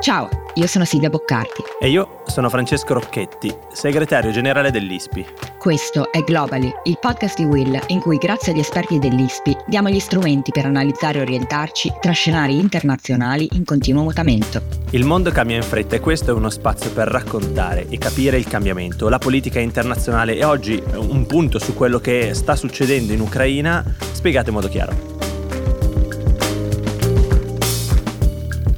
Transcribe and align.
Ciao, 0.00 0.30
io 0.54 0.66
sono 0.66 0.86
Silvia 0.86 1.10
Boccardi. 1.10 1.62
E 1.78 1.90
io 1.90 2.22
sono 2.24 2.48
Francesco 2.48 2.94
Rocchetti, 2.94 3.54
segretario 3.70 4.30
generale 4.30 4.70
dell'ISPI. 4.70 5.26
Questo 5.58 6.10
è 6.10 6.22
Globally, 6.22 6.72
il 6.84 6.96
podcast 6.98 7.36
di 7.36 7.44
Will 7.44 7.78
in 7.88 8.00
cui 8.00 8.16
grazie 8.16 8.52
agli 8.52 8.60
esperti 8.60 8.98
dell'ISPI 8.98 9.58
diamo 9.66 9.90
gli 9.90 9.98
strumenti 9.98 10.52
per 10.52 10.64
analizzare 10.64 11.18
e 11.18 11.20
orientarci 11.20 11.92
tra 12.00 12.12
scenari 12.12 12.58
internazionali 12.58 13.46
in 13.52 13.66
continuo 13.66 14.04
mutamento. 14.04 14.62
Il 14.92 15.04
mondo 15.04 15.30
cambia 15.32 15.56
in 15.56 15.62
fretta 15.62 15.96
e 15.96 16.00
questo 16.00 16.30
è 16.30 16.32
uno 16.32 16.48
spazio 16.48 16.90
per 16.92 17.06
raccontare 17.06 17.86
e 17.86 17.98
capire 17.98 18.38
il 18.38 18.46
cambiamento, 18.46 19.10
la 19.10 19.18
politica 19.18 19.60
internazionale 19.60 20.34
e 20.34 20.44
oggi 20.44 20.82
un 20.94 21.26
punto 21.26 21.58
su 21.58 21.74
quello 21.74 21.98
che 21.98 22.32
sta 22.32 22.56
succedendo 22.56 23.12
in 23.12 23.20
Ucraina 23.20 23.84
spiegato 24.12 24.48
in 24.48 24.54
modo 24.54 24.68
chiaro. 24.68 25.19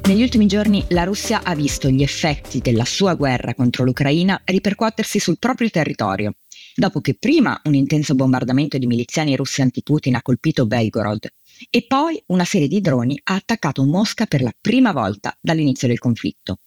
Negli 0.05 0.21
ultimi 0.21 0.47
giorni 0.47 0.83
la 0.89 1.05
Russia 1.05 1.43
ha 1.43 1.55
visto 1.55 1.89
gli 1.89 2.03
effetti 2.03 2.59
della 2.59 2.83
sua 2.83 3.13
guerra 3.13 3.55
contro 3.55 3.85
l'Ucraina 3.85 4.41
ripercuotersi 4.43 5.17
sul 5.17 5.39
proprio 5.39 5.69
territorio, 5.69 6.35
dopo 6.75 6.99
che 6.99 7.15
prima 7.15 7.59
un 7.63 7.73
intenso 7.73 8.13
bombardamento 8.13 8.77
di 8.77 8.85
miliziani 8.85 9.33
russi 9.37 9.61
anti-Putin 9.61 10.15
ha 10.15 10.21
colpito 10.21 10.65
Belgorod 10.65 11.31
e 11.69 11.85
poi 11.87 12.21
una 12.27 12.43
serie 12.43 12.67
di 12.67 12.81
droni 12.81 13.17
ha 13.23 13.35
attaccato 13.35 13.85
Mosca 13.85 14.25
per 14.25 14.41
la 14.41 14.53
prima 14.59 14.91
volta 14.91 15.37
dall'inizio 15.39 15.87
del 15.87 15.99
conflitto. 15.99 16.59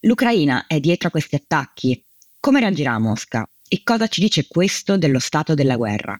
L'Ucraina 0.00 0.66
è 0.66 0.80
dietro 0.80 1.08
a 1.08 1.10
questi 1.10 1.34
attacchi. 1.34 2.02
Come 2.40 2.60
reagirà 2.60 2.98
Mosca? 2.98 3.46
E 3.68 3.82
cosa 3.84 4.06
ci 4.06 4.22
dice 4.22 4.46
questo 4.48 4.96
dello 4.96 5.18
stato 5.18 5.52
della 5.54 5.76
guerra? 5.76 6.18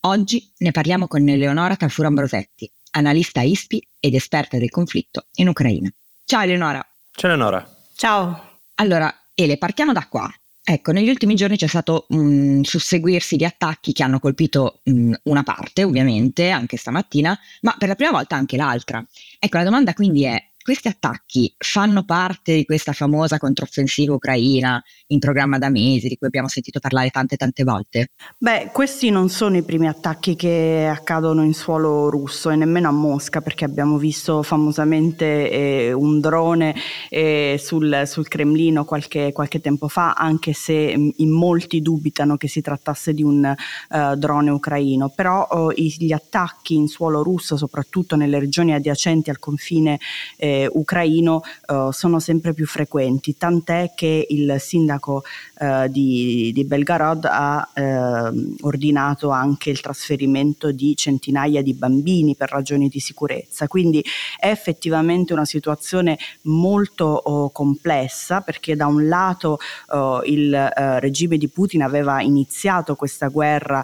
Oggi 0.00 0.52
ne 0.58 0.72
parliamo 0.72 1.08
con 1.08 1.26
Eleonora 1.26 1.76
Calfuro 1.76 2.08
Ambrosetti, 2.08 2.70
analista 2.96 3.42
ISPI 3.42 3.86
ed 4.00 4.14
esperta 4.14 4.58
del 4.58 4.70
conflitto 4.70 5.26
in 5.34 5.48
Ucraina. 5.48 5.92
Ciao 6.24 6.42
Eleonora. 6.42 6.84
Ciao 7.12 7.30
Eleonora. 7.30 7.76
Ciao. 7.94 8.58
Allora, 8.76 9.14
Ele, 9.34 9.58
partiamo 9.58 9.92
da 9.92 10.06
qua. 10.08 10.32
Ecco, 10.68 10.90
negli 10.90 11.08
ultimi 11.08 11.36
giorni 11.36 11.56
c'è 11.56 11.68
stato 11.68 12.06
un 12.08 12.62
susseguirsi 12.64 13.36
di 13.36 13.44
attacchi 13.44 13.92
che 13.92 14.02
hanno 14.02 14.18
colpito 14.18 14.80
mh, 14.82 15.12
una 15.24 15.44
parte, 15.44 15.84
ovviamente, 15.84 16.50
anche 16.50 16.76
stamattina, 16.76 17.38
ma 17.60 17.76
per 17.78 17.88
la 17.88 17.94
prima 17.94 18.10
volta 18.10 18.34
anche 18.34 18.56
l'altra. 18.56 19.04
Ecco, 19.38 19.58
la 19.58 19.64
domanda 19.64 19.94
quindi 19.94 20.24
è, 20.24 20.42
questi 20.66 20.88
attacchi 20.88 21.54
fanno 21.56 22.04
parte 22.04 22.56
di 22.56 22.64
questa 22.64 22.92
famosa 22.92 23.38
controffensiva 23.38 24.14
ucraina 24.14 24.82
in 25.06 25.20
programma 25.20 25.58
da 25.58 25.70
mesi, 25.70 26.08
di 26.08 26.16
cui 26.16 26.26
abbiamo 26.26 26.48
sentito 26.48 26.80
parlare 26.80 27.10
tante 27.10 27.36
tante 27.36 27.62
volte? 27.62 28.10
Beh, 28.36 28.70
questi 28.72 29.10
non 29.10 29.28
sono 29.28 29.56
i 29.56 29.62
primi 29.62 29.86
attacchi 29.86 30.34
che 30.34 30.88
accadono 30.90 31.44
in 31.44 31.54
suolo 31.54 32.10
russo 32.10 32.50
e 32.50 32.56
nemmeno 32.56 32.88
a 32.88 32.90
Mosca, 32.90 33.42
perché 33.42 33.64
abbiamo 33.64 33.96
visto 33.96 34.42
famosamente 34.42 35.50
eh, 35.52 35.92
un 35.92 36.18
drone 36.18 36.74
eh, 37.10 37.60
sul, 37.62 38.02
sul, 38.04 38.26
Cremlino 38.26 38.84
qualche, 38.84 39.30
qualche, 39.32 39.60
tempo 39.60 39.86
fa, 39.86 40.14
anche 40.14 40.52
se 40.52 40.98
mm, 40.98 41.10
in 41.18 41.30
molti 41.30 41.80
dubitano 41.80 42.36
che 42.36 42.48
si 42.48 42.60
trattasse 42.60 43.14
di 43.14 43.22
un 43.22 43.54
uh, 43.90 44.16
drone 44.16 44.50
ucraino. 44.50 45.12
Però 45.14 45.46
uh, 45.48 45.70
gli 45.70 46.10
attacchi 46.10 46.74
in 46.74 46.88
suolo 46.88 47.22
russo, 47.22 47.56
soprattutto 47.56 48.16
nelle 48.16 48.40
regioni 48.40 48.74
adiacenti 48.74 49.30
al 49.30 49.38
confine 49.38 50.00
eh, 50.36 50.54
ucraino 50.64 51.42
uh, 51.68 51.90
sono 51.90 52.20
sempre 52.20 52.54
più 52.54 52.66
frequenti, 52.66 53.36
tant'è 53.36 53.92
che 53.94 54.26
il 54.28 54.56
sindaco 54.58 55.22
uh, 55.58 55.88
di, 55.88 56.50
di, 56.54 56.64
Belgarod 56.64 57.24
ha 57.24 57.68
uh, 57.74 58.56
ordinato 58.62 59.30
anche 59.30 59.70
il 59.70 59.80
trasferimento 59.80 60.72
di 60.72 60.94
centinaia 60.96 61.62
di 61.62 61.74
bambini 61.74 62.34
per 62.34 62.50
ragioni 62.50 62.88
di 62.88 63.00
sicurezza. 63.00 63.66
Quindi 63.66 64.04
è 64.38 64.48
effettivamente 64.48 65.32
una 65.32 65.44
situazione 65.44 66.18
molto 66.42 67.04
oh, 67.04 67.50
complessa 67.50 68.40
perché 68.40 68.76
da 68.76 68.86
un 68.86 69.08
lato 69.08 69.58
oh, 69.88 70.22
il 70.24 70.54
regime 70.98 71.36
di 71.36 71.48
Putin 71.48 71.82
aveva 71.82 72.20
iniziato 72.20 72.94
questa 72.94 73.28
guerra 73.28 73.82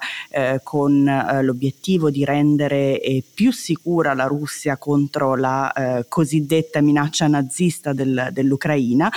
con 0.62 1.04
l'obiettivo 1.42 2.10
di 2.10 2.25
rendere 2.25 3.00
eh, 3.00 3.22
più 3.34 3.52
sicura 3.52 4.14
la 4.14 4.26
Russia 4.26 4.76
contro 4.76 5.36
la 5.36 6.04
cosiddetta 6.08 6.61
cosiddetta 6.62 6.80
minaccia 6.80 7.26
nazista 7.26 7.92
del, 7.92 8.28
dell'Ucraina, 8.32 9.10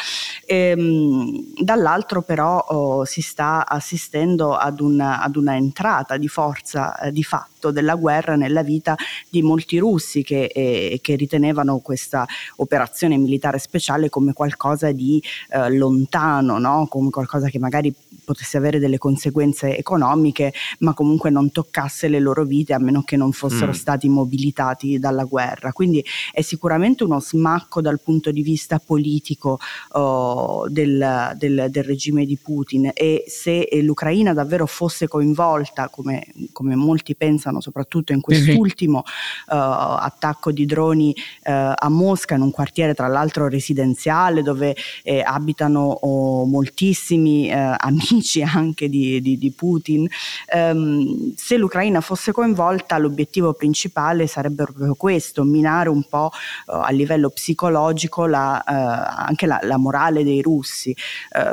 ehm, 0.46 1.54
dall'altro 1.62 2.24
però 2.24 2.58
oh, 2.58 3.06
si 3.06 3.22
sta 3.22 3.66
assistendo 3.68 4.56
ad 4.56 4.80
una, 4.80 5.22
ad 5.22 5.36
una 5.36 5.56
entrata 5.56 6.18
di 6.18 6.28
forza 6.28 6.98
eh, 6.98 7.12
di 7.12 7.24
fatto 7.24 7.72
della 7.72 7.96
guerra 7.96 8.36
nella 8.36 8.64
vita 8.64 8.96
di 9.30 9.42
molti 9.42 9.78
russi 9.78 10.24
che, 10.24 10.46
eh, 10.46 11.00
che 11.02 11.16
ritenevano 11.16 11.80
questa 11.80 12.26
operazione 12.58 13.18
militare 13.18 13.60
speciale 13.60 14.10
come 14.10 14.34
qualcosa 14.34 14.92
di 14.92 15.22
eh, 15.50 15.70
lontano, 15.72 16.58
no? 16.58 16.88
come 16.88 17.10
qualcosa 17.10 17.50
che 17.50 17.60
magari 17.60 17.94
potesse 18.26 18.58
avere 18.58 18.80
delle 18.80 18.98
conseguenze 18.98 19.78
economiche, 19.78 20.54
ma 20.80 20.94
comunque 20.94 21.30
non 21.30 21.52
toccasse 21.52 22.08
le 22.08 22.20
loro 22.20 22.44
vite 22.44 22.74
a 22.74 22.80
meno 22.80 23.04
che 23.04 23.16
non 23.16 23.32
fossero 23.32 23.72
mm. 23.72 23.76
stati 23.76 24.10
mobilitati 24.10 25.00
dalla 25.00 25.24
guerra. 25.24 25.72
Quindi 25.72 26.04
è 26.32 26.42
sicuramente 26.42 27.04
uno 27.04 27.20
smacco 27.20 27.82
dal 27.82 28.02
punto 28.02 28.32
di 28.32 28.42
vista 28.42 28.80
politico 28.80 29.60
oh, 29.92 30.68
del, 30.68 31.34
del, 31.36 31.68
del, 31.70 31.84
regime 31.84 32.26
di 32.26 32.38
Putin 32.38 32.92
e 32.94 33.24
se 33.28 33.68
l'Ucraina 33.82 34.34
davvero 34.34 34.66
fosse 34.66 35.08
coinvolta, 35.08 35.90
come, 35.90 36.26
come 36.52 36.76
molti 36.76 37.16
pensano, 37.16 37.62
soprattutto 37.62 38.12
in 38.12 38.22
quest'ultimo 38.22 39.00
uh, 39.00 39.04
attacco 39.48 40.52
di 40.52 40.66
droni 40.66 41.14
uh, 41.16 41.74
a 41.76 41.90
Mosca, 41.90 42.36
in 42.36 42.42
un 42.42 42.52
quartiere 42.52 42.94
tra 42.94 43.08
l'altro 43.08 43.48
residenziale 43.48 44.42
dove 44.42 44.76
eh, 45.04 45.22
abitano 45.22 45.82
oh, 45.86 46.46
moltissimi 46.46 47.52
uh, 47.52 47.76
amici 47.78 48.15
anche 48.44 48.90
di, 48.90 49.22
di, 49.22 49.38
di 49.38 49.52
Putin. 49.52 50.08
Um, 50.54 51.34
se 51.36 51.58
l'Ucraina 51.58 52.02
fosse 52.02 52.32
coinvolta, 52.32 52.98
l'obiettivo 52.98 53.54
principale 53.54 54.28
sarebbe 54.28 54.64
proprio 54.64 54.96
questo, 54.96 55.44
minare 55.44 55.90
un 55.90 56.04
po' 56.04 56.32
a 56.66 56.92
livello 56.92 57.30
psicologico 57.30 58.26
la, 58.26 58.62
anche 58.64 59.46
la, 59.46 59.60
la, 59.64 59.78
morale 59.78 60.24
dei 60.24 60.42
russi. 60.42 60.96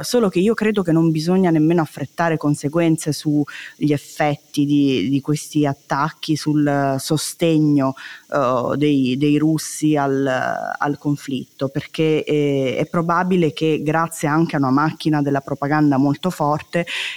solo 0.01 0.29
che 0.29 0.39
io 0.39 0.55
credo 0.55 0.83
che 0.83 0.93
non 0.93 1.11
bisogna 1.11 1.51
nemmeno 1.51 1.83
affrettare 1.83 2.37
conseguenze 2.37 3.13
sugli 3.13 3.93
effetti 3.93 4.65
di, 4.65 5.09
di 5.09 5.21
questi 5.21 5.67
attacchi 5.67 6.37
sul 6.37 6.97
sostegno 6.99 7.95
uh, 8.29 8.75
dei, 8.77 9.17
dei, 9.17 9.39
russi 9.39 9.97
al, 9.97 10.27
al 10.79 10.99
conflitto, 10.99 11.69
perché 11.69 12.23
è, 12.25 12.77
è, 12.77 12.87
probabile 12.87 13.53
che 13.53 13.81
grazie 13.83 14.29
anche 14.29 14.57
a 14.57 14.59
una 14.59 14.71
macchina 14.71 15.23
della 15.23 15.41
propaganda 15.41 15.97
molto 15.97 16.31
forte 16.31 16.52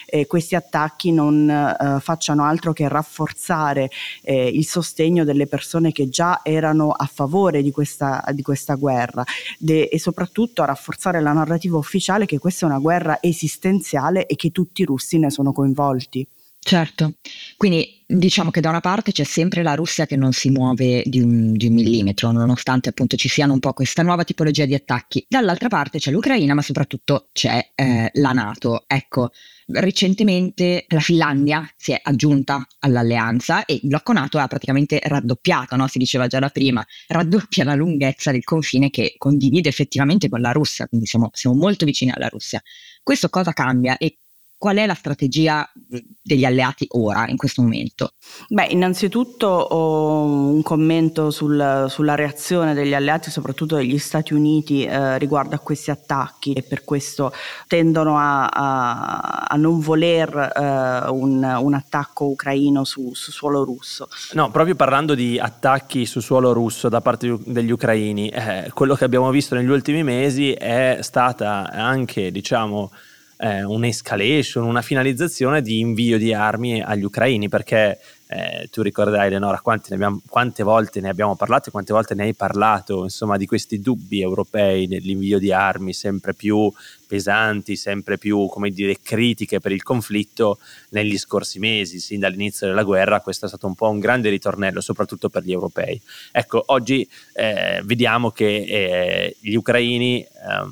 eh, 0.06 0.26
questi 0.28 0.56
attacchi 0.56 1.12
non 1.12 1.48
uh, 1.48 2.00
facciano 2.00 2.44
altro 2.44 2.74
che 2.74 2.88
rafforzare 2.88 3.90
eh, 4.22 4.48
il 4.48 4.66
sostegno 4.66 5.24
delle 5.24 5.48
persone 5.48 5.92
che 5.92 6.10
già 6.10 6.42
erano 6.44 6.92
a 6.92 7.10
favore 7.12 7.62
di 7.62 7.72
questa, 7.72 8.24
di 8.32 8.42
questa 8.42 8.76
guerra 8.76 9.24
de, 9.58 9.84
e 9.84 10.00
soprattutto 10.00 10.62
a 10.62 10.66
rafforzare 10.66 11.22
la 11.22 11.34
narrativa 11.34 11.78
ufficiale 11.78 12.26
che 12.26 12.40
questa 12.40 12.66
è 12.66 12.70
una 12.70 12.80
guerra 12.80 13.18
esistenziale 13.22 14.26
e 14.26 14.36
che 14.36 14.52
tutti 14.52 14.82
i 14.82 14.86
russi 14.86 15.18
ne 15.18 15.30
sono 15.30 15.52
coinvolti. 15.52 16.28
Certo, 16.68 17.18
quindi 17.58 18.04
diciamo 18.08 18.50
che 18.50 18.60
da 18.60 18.70
una 18.70 18.80
parte 18.80 19.12
c'è 19.12 19.24
sempre 19.24 19.62
la 19.62 19.76
Russia 19.76 20.08
che 20.08 20.16
non 20.16 20.32
si 20.34 20.50
muove 20.50 21.04
di 21.06 21.20
un, 21.20 21.54
di 21.54 21.68
un, 21.68 21.74
millimetro, 21.76 22.32
nonostante 22.32 22.90
appunto 22.90 23.16
ci 23.18 23.30
siano 23.30 23.54
un 23.54 23.60
po' 23.60 23.72
questa 23.74 24.02
nuova 24.02 24.24
tipologia 24.24 24.66
di 24.66 24.74
attacchi. 24.74 25.24
Dall'altra 25.30 25.68
parte 25.68 26.00
c'è 26.00 26.10
l'Ucraina, 26.10 26.56
ma 26.56 26.64
soprattutto 26.64 27.30
c'è 27.34 27.72
eh, 27.76 28.10
la 28.14 28.32
Nato. 28.32 28.86
Ecco, 28.88 29.30
recentemente 29.68 30.86
la 30.88 31.02
Finlandia 31.02 31.72
si 31.78 31.92
è 31.92 32.00
aggiunta 32.02 32.66
all'alleanza 32.80 33.66
e 33.66 33.76
il 33.76 33.88
blocco 33.88 34.14
NATO 34.14 34.40
ha 34.40 34.48
praticamente 34.48 35.00
raddoppiato, 35.04 35.76
no? 35.76 35.88
si 35.88 36.00
diceva 36.00 36.26
già 36.26 36.40
da 36.40 36.50
prima, 36.50 36.84
raddoppia 37.10 37.64
la 37.64 37.76
lunghezza 37.76 38.32
del 38.32 38.44
confine 38.44 38.90
che 38.90 39.14
condivide 39.20 39.70
effettivamente 39.70 40.30
con 40.30 40.42
la 40.42 40.52
Russia, 40.52 40.88
quindi 40.88 41.06
siamo, 41.06 41.30
siamo 41.32 41.56
molto 41.56 41.86
vicini 41.86 42.10
alla 42.10 42.28
Russia. 42.28 42.60
Questo 43.04 43.30
cosa 43.30 43.54
cambia 43.54 43.98
e 43.98 44.18
qual 44.58 44.78
è 44.78 44.86
la 44.86 44.94
strategia 44.94 45.70
degli 45.74 46.46
alleati 46.46 46.88
ora, 46.92 47.28
in 47.28 47.38
questo 47.38 47.62
momento? 47.62 48.14
Beh, 48.48 48.68
innanzitutto 48.70 49.48
ho 49.48 50.24
un 50.24 50.64
commento 50.64 51.30
sul, 51.30 51.86
sulla 51.90 52.16
reazione 52.16 52.74
degli 52.74 52.94
alleati, 52.94 53.30
soprattutto 53.30 53.76
degli 53.76 53.98
Stati 53.98 54.34
Uniti, 54.34 54.86
eh, 54.86 55.18
riguardo 55.18 55.56
a 55.56 55.60
questi 55.60 55.92
attacchi 55.92 56.54
e 56.54 56.64
per 56.64 56.84
questo 56.84 57.32
tendono 57.68 58.18
a, 58.18 58.48
a, 58.48 59.46
a 59.48 59.56
non 59.58 59.80
voler 59.80 60.36
eh, 60.36 61.10
un, 61.10 61.44
un, 61.44 61.74
attacco 61.74 62.26
ucraino 62.26 62.86
su, 62.86 63.14
su, 63.14 63.32
suolo 63.32 63.64
russo. 63.64 64.08
No, 64.34 64.50
proprio 64.52 64.76
parlando 64.76 65.16
di 65.16 65.38
attacchi 65.38 66.06
su 66.06 66.22
suolo 66.22 66.54
russo 66.54 66.90
da 66.90 67.02
parte 67.02 67.38
degli 67.46 67.72
ucraini, 67.72 68.30
eh, 68.30 68.72
quello 68.74 68.96
che 68.96 69.04
abbiamo 69.04 69.30
visto 69.30 69.54
negli 69.54 69.70
ultimi 69.70 70.04
mesi 70.04 70.54
è 70.54 71.00
stata 71.02 71.70
anche, 71.72 72.32
diciamo, 72.32 72.92
eh, 73.38 73.64
un'escalation, 73.64 74.66
una 74.66 74.82
finalizzazione 74.82 75.62
di 75.62 75.80
invio 75.80 76.18
di 76.18 76.34
armi 76.34 76.82
agli 76.82 77.04
ucraini, 77.04 77.50
perché 77.50 78.00
eh, 78.28 78.70
tu 78.72 78.82
ricorderai 78.82 79.28
Eleonora 79.28 79.62
abbiamo, 79.64 80.20
quante 80.28 80.64
volte 80.64 81.00
ne 81.00 81.10
abbiamo 81.10 81.36
parlato 81.36 81.70
e 81.70 81.72
quante 81.72 81.94
volte 81.94 82.16
ne 82.16 82.24
hai 82.24 82.34
parlato 82.34 83.04
insomma 83.04 83.38
di 83.38 83.46
questi 83.46 83.80
dubbi 83.82 84.20
europei 84.20 84.88
nell'invio 84.88 85.38
di 85.38 85.52
armi 85.52 85.94
sempre 85.94 86.34
più 86.34 86.72
pesanti, 87.06 87.76
sempre 87.76 88.18
più 88.18 88.48
come 88.48 88.72
dire 88.72 88.98
critiche 89.02 89.60
per 89.60 89.72
il 89.72 89.84
conflitto 89.84 90.58
negli 90.90 91.18
scorsi 91.20 91.60
mesi, 91.60 92.00
sin 92.00 92.20
dall'inizio 92.20 92.66
della 92.66 92.84
guerra 92.84 93.22
questo 93.22 93.46
è 93.46 93.48
stato 93.48 93.68
un 93.68 93.76
po' 93.76 93.90
un 93.90 94.00
grande 94.00 94.30
ritornello 94.30 94.82
soprattutto 94.82 95.30
per 95.30 95.44
gli 95.44 95.52
europei. 95.52 96.02
Ecco, 96.32 96.64
oggi 96.68 97.08
eh, 97.34 97.82
vediamo 97.84 98.32
che 98.32 98.48
eh, 98.48 99.36
gli 99.40 99.54
ucraini 99.54 100.22
eh, 100.22 100.30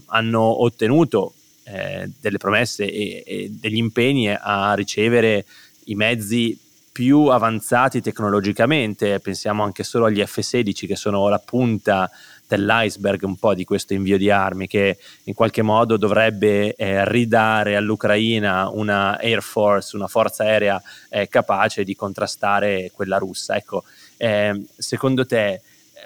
hanno 0.07 0.63
ottenuto 0.63 1.33
eh, 1.63 2.09
delle 2.19 2.37
promesse 2.37 2.89
e, 2.89 3.23
e 3.25 3.51
degli 3.51 3.77
impegni 3.77 4.29
a 4.29 4.73
ricevere 4.73 5.45
i 5.85 5.95
mezzi 5.95 6.57
più 6.93 7.25
avanzati 7.25 8.01
tecnologicamente, 8.01 9.19
pensiamo 9.19 9.63
anche 9.63 9.83
solo 9.83 10.05
agli 10.05 10.23
F-16 10.23 10.85
che 10.85 10.95
sono 10.95 11.27
la 11.27 11.39
punta 11.39 12.09
dell'iceberg 12.47 13.23
un 13.23 13.37
po' 13.37 13.55
di 13.55 13.63
questo 13.63 13.93
invio 13.93 14.17
di 14.17 14.29
armi 14.29 14.67
che 14.67 14.99
in 15.23 15.33
qualche 15.33 15.63
modo 15.63 15.97
dovrebbe 15.97 16.75
eh, 16.75 17.03
ridare 17.09 17.75
all'Ucraina 17.75 18.69
una 18.69 19.19
Air 19.19 19.41
Force, 19.41 19.95
una 19.95 20.07
forza 20.07 20.43
aerea 20.43 20.79
eh, 21.09 21.27
capace 21.27 21.83
di 21.83 21.95
contrastare 21.95 22.91
quella 22.93 23.17
russa. 23.17 23.55
Ecco, 23.55 23.83
eh, 24.17 24.63
secondo 24.77 25.25
te, 25.25 25.47
eh, 25.49 25.61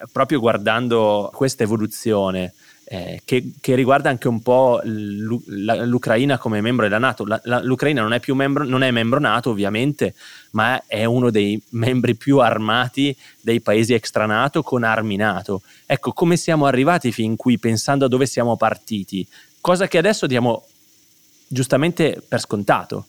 proprio 0.09 0.39
guardando 0.39 1.29
questa 1.33 1.63
evoluzione, 1.63 2.53
eh, 2.89 3.21
che, 3.25 3.51
che, 3.59 3.75
riguarda 3.75 4.09
anche 4.09 4.29
un 4.29 4.41
po' 4.41 4.79
l'Ucraina 4.83 6.37
come 6.37 6.61
membro 6.61 6.85
della 6.85 6.99
Nato. 6.99 7.25
La, 7.25 7.39
la, 7.43 7.61
L'Ucraina 7.61 8.01
non 8.01 8.13
è 8.13 8.21
più 8.21 8.33
membro, 8.33 8.63
non 8.63 8.81
è 8.81 8.91
membro 8.91 9.19
Nato 9.19 9.49
ovviamente, 9.49 10.13
ma 10.51 10.81
è 10.87 11.03
uno 11.03 11.29
dei 11.29 11.61
membri 11.71 12.15
più 12.15 12.39
armati 12.39 13.13
dei 13.41 13.59
paesi 13.59 13.93
extra 13.93 14.25
Nato 14.25 14.63
con 14.63 14.83
armi 14.83 15.17
Nato. 15.17 15.63
Ecco, 15.85 16.13
come 16.13 16.37
siamo 16.37 16.65
arrivati 16.65 17.11
fin 17.11 17.35
qui 17.35 17.59
pensando 17.59 18.05
a 18.05 18.07
dove 18.07 18.25
siamo 18.25 18.55
partiti? 18.55 19.27
Cosa 19.59 19.89
che 19.89 19.97
adesso 19.97 20.25
diamo 20.25 20.63
giustamente 21.45 22.23
per 22.25 22.39
scontato. 22.39 23.05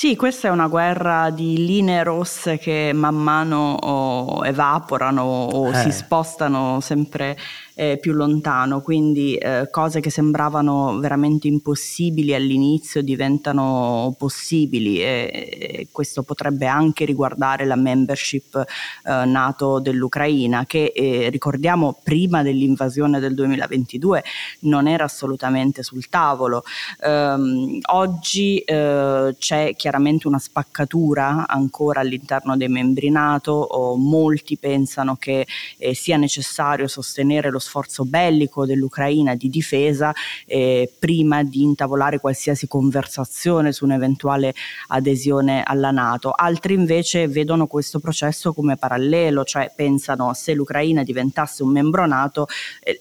Sì, 0.00 0.16
questa 0.16 0.48
è 0.48 0.50
una 0.50 0.68
guerra 0.68 1.28
di 1.28 1.66
linee 1.66 2.02
rosse 2.04 2.58
che 2.58 2.92
man 2.94 3.16
mano 3.16 3.74
oh, 3.74 4.44
evaporano 4.46 5.22
o 5.22 5.70
eh. 5.70 5.74
si 5.74 5.92
spostano 5.92 6.80
sempre 6.80 7.36
eh, 7.74 7.98
più 8.00 8.12
lontano, 8.12 8.80
quindi 8.80 9.36
eh, 9.36 9.68
cose 9.70 10.00
che 10.00 10.10
sembravano 10.10 10.98
veramente 10.98 11.48
impossibili 11.48 12.34
all'inizio 12.34 13.02
diventano 13.02 14.14
possibili 14.18 15.00
e, 15.00 15.48
e 15.60 15.88
questo 15.90 16.22
potrebbe 16.22 16.66
anche 16.66 17.04
riguardare 17.04 17.64
la 17.64 17.76
membership 17.76 18.56
eh, 18.56 19.24
NATO 19.24 19.78
dell'Ucraina 19.78 20.64
che 20.66 20.92
eh, 20.94 21.28
ricordiamo 21.30 21.98
prima 22.02 22.42
dell'invasione 22.42 23.20
del 23.20 23.34
2022 23.34 24.22
non 24.60 24.88
era 24.88 25.04
assolutamente 25.04 25.82
sul 25.82 26.08
tavolo. 26.08 26.62
Ehm, 27.02 27.78
oggi 27.92 28.58
eh, 28.58 29.34
c'è 29.38 29.74
chiaramente 29.76 30.26
una 30.26 30.38
spaccatura 30.38 31.46
ancora 31.46 32.00
all'interno 32.00 32.56
dei 32.56 32.68
membri 32.68 33.10
NATO, 33.10 33.94
molti 33.96 34.56
pensano 34.56 35.16
che 35.16 35.46
eh, 35.78 35.94
sia 35.94 36.16
necessario 36.16 36.88
sostenere 36.88 37.50
lo 37.50 37.58
sforzo 37.60 38.04
bellico 38.04 38.66
dell'Ucraina 38.66 39.34
di 39.34 39.48
difesa 39.48 40.12
eh, 40.46 40.90
prima 40.98 41.42
di 41.42 41.62
intavolare 41.62 42.18
qualsiasi 42.18 42.66
conversazione 42.66 43.72
su 43.72 43.84
un'eventuale 43.84 44.54
adesione 44.88 45.62
alla 45.62 45.90
Nato. 45.90 46.32
Altri 46.32 46.74
invece 46.74 47.28
vedono 47.28 47.66
questo 47.66 48.00
processo 48.00 48.52
come 48.52 48.76
parallelo, 48.76 49.44
cioè 49.44 49.72
pensano 49.74 50.34
se 50.34 50.54
l'Ucraina 50.54 51.02
diventasse 51.02 51.62
un 51.62 51.70
membro 51.70 52.06
Nato 52.06 52.46
eh, 52.82 52.98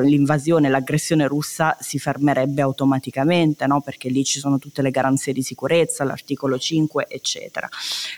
l'invasione, 0.00 0.68
l'aggressione 0.68 1.26
russa 1.26 1.76
si 1.80 1.98
fermerebbe 1.98 2.62
automaticamente, 2.62 3.66
no? 3.66 3.80
perché 3.80 4.08
lì 4.08 4.24
ci 4.24 4.38
sono 4.38 4.58
tutte 4.58 4.82
le 4.82 4.90
garanzie 4.90 5.32
di 5.32 5.42
sicurezza, 5.42 6.04
l'articolo 6.04 6.58
5, 6.58 7.06
eccetera. 7.08 7.68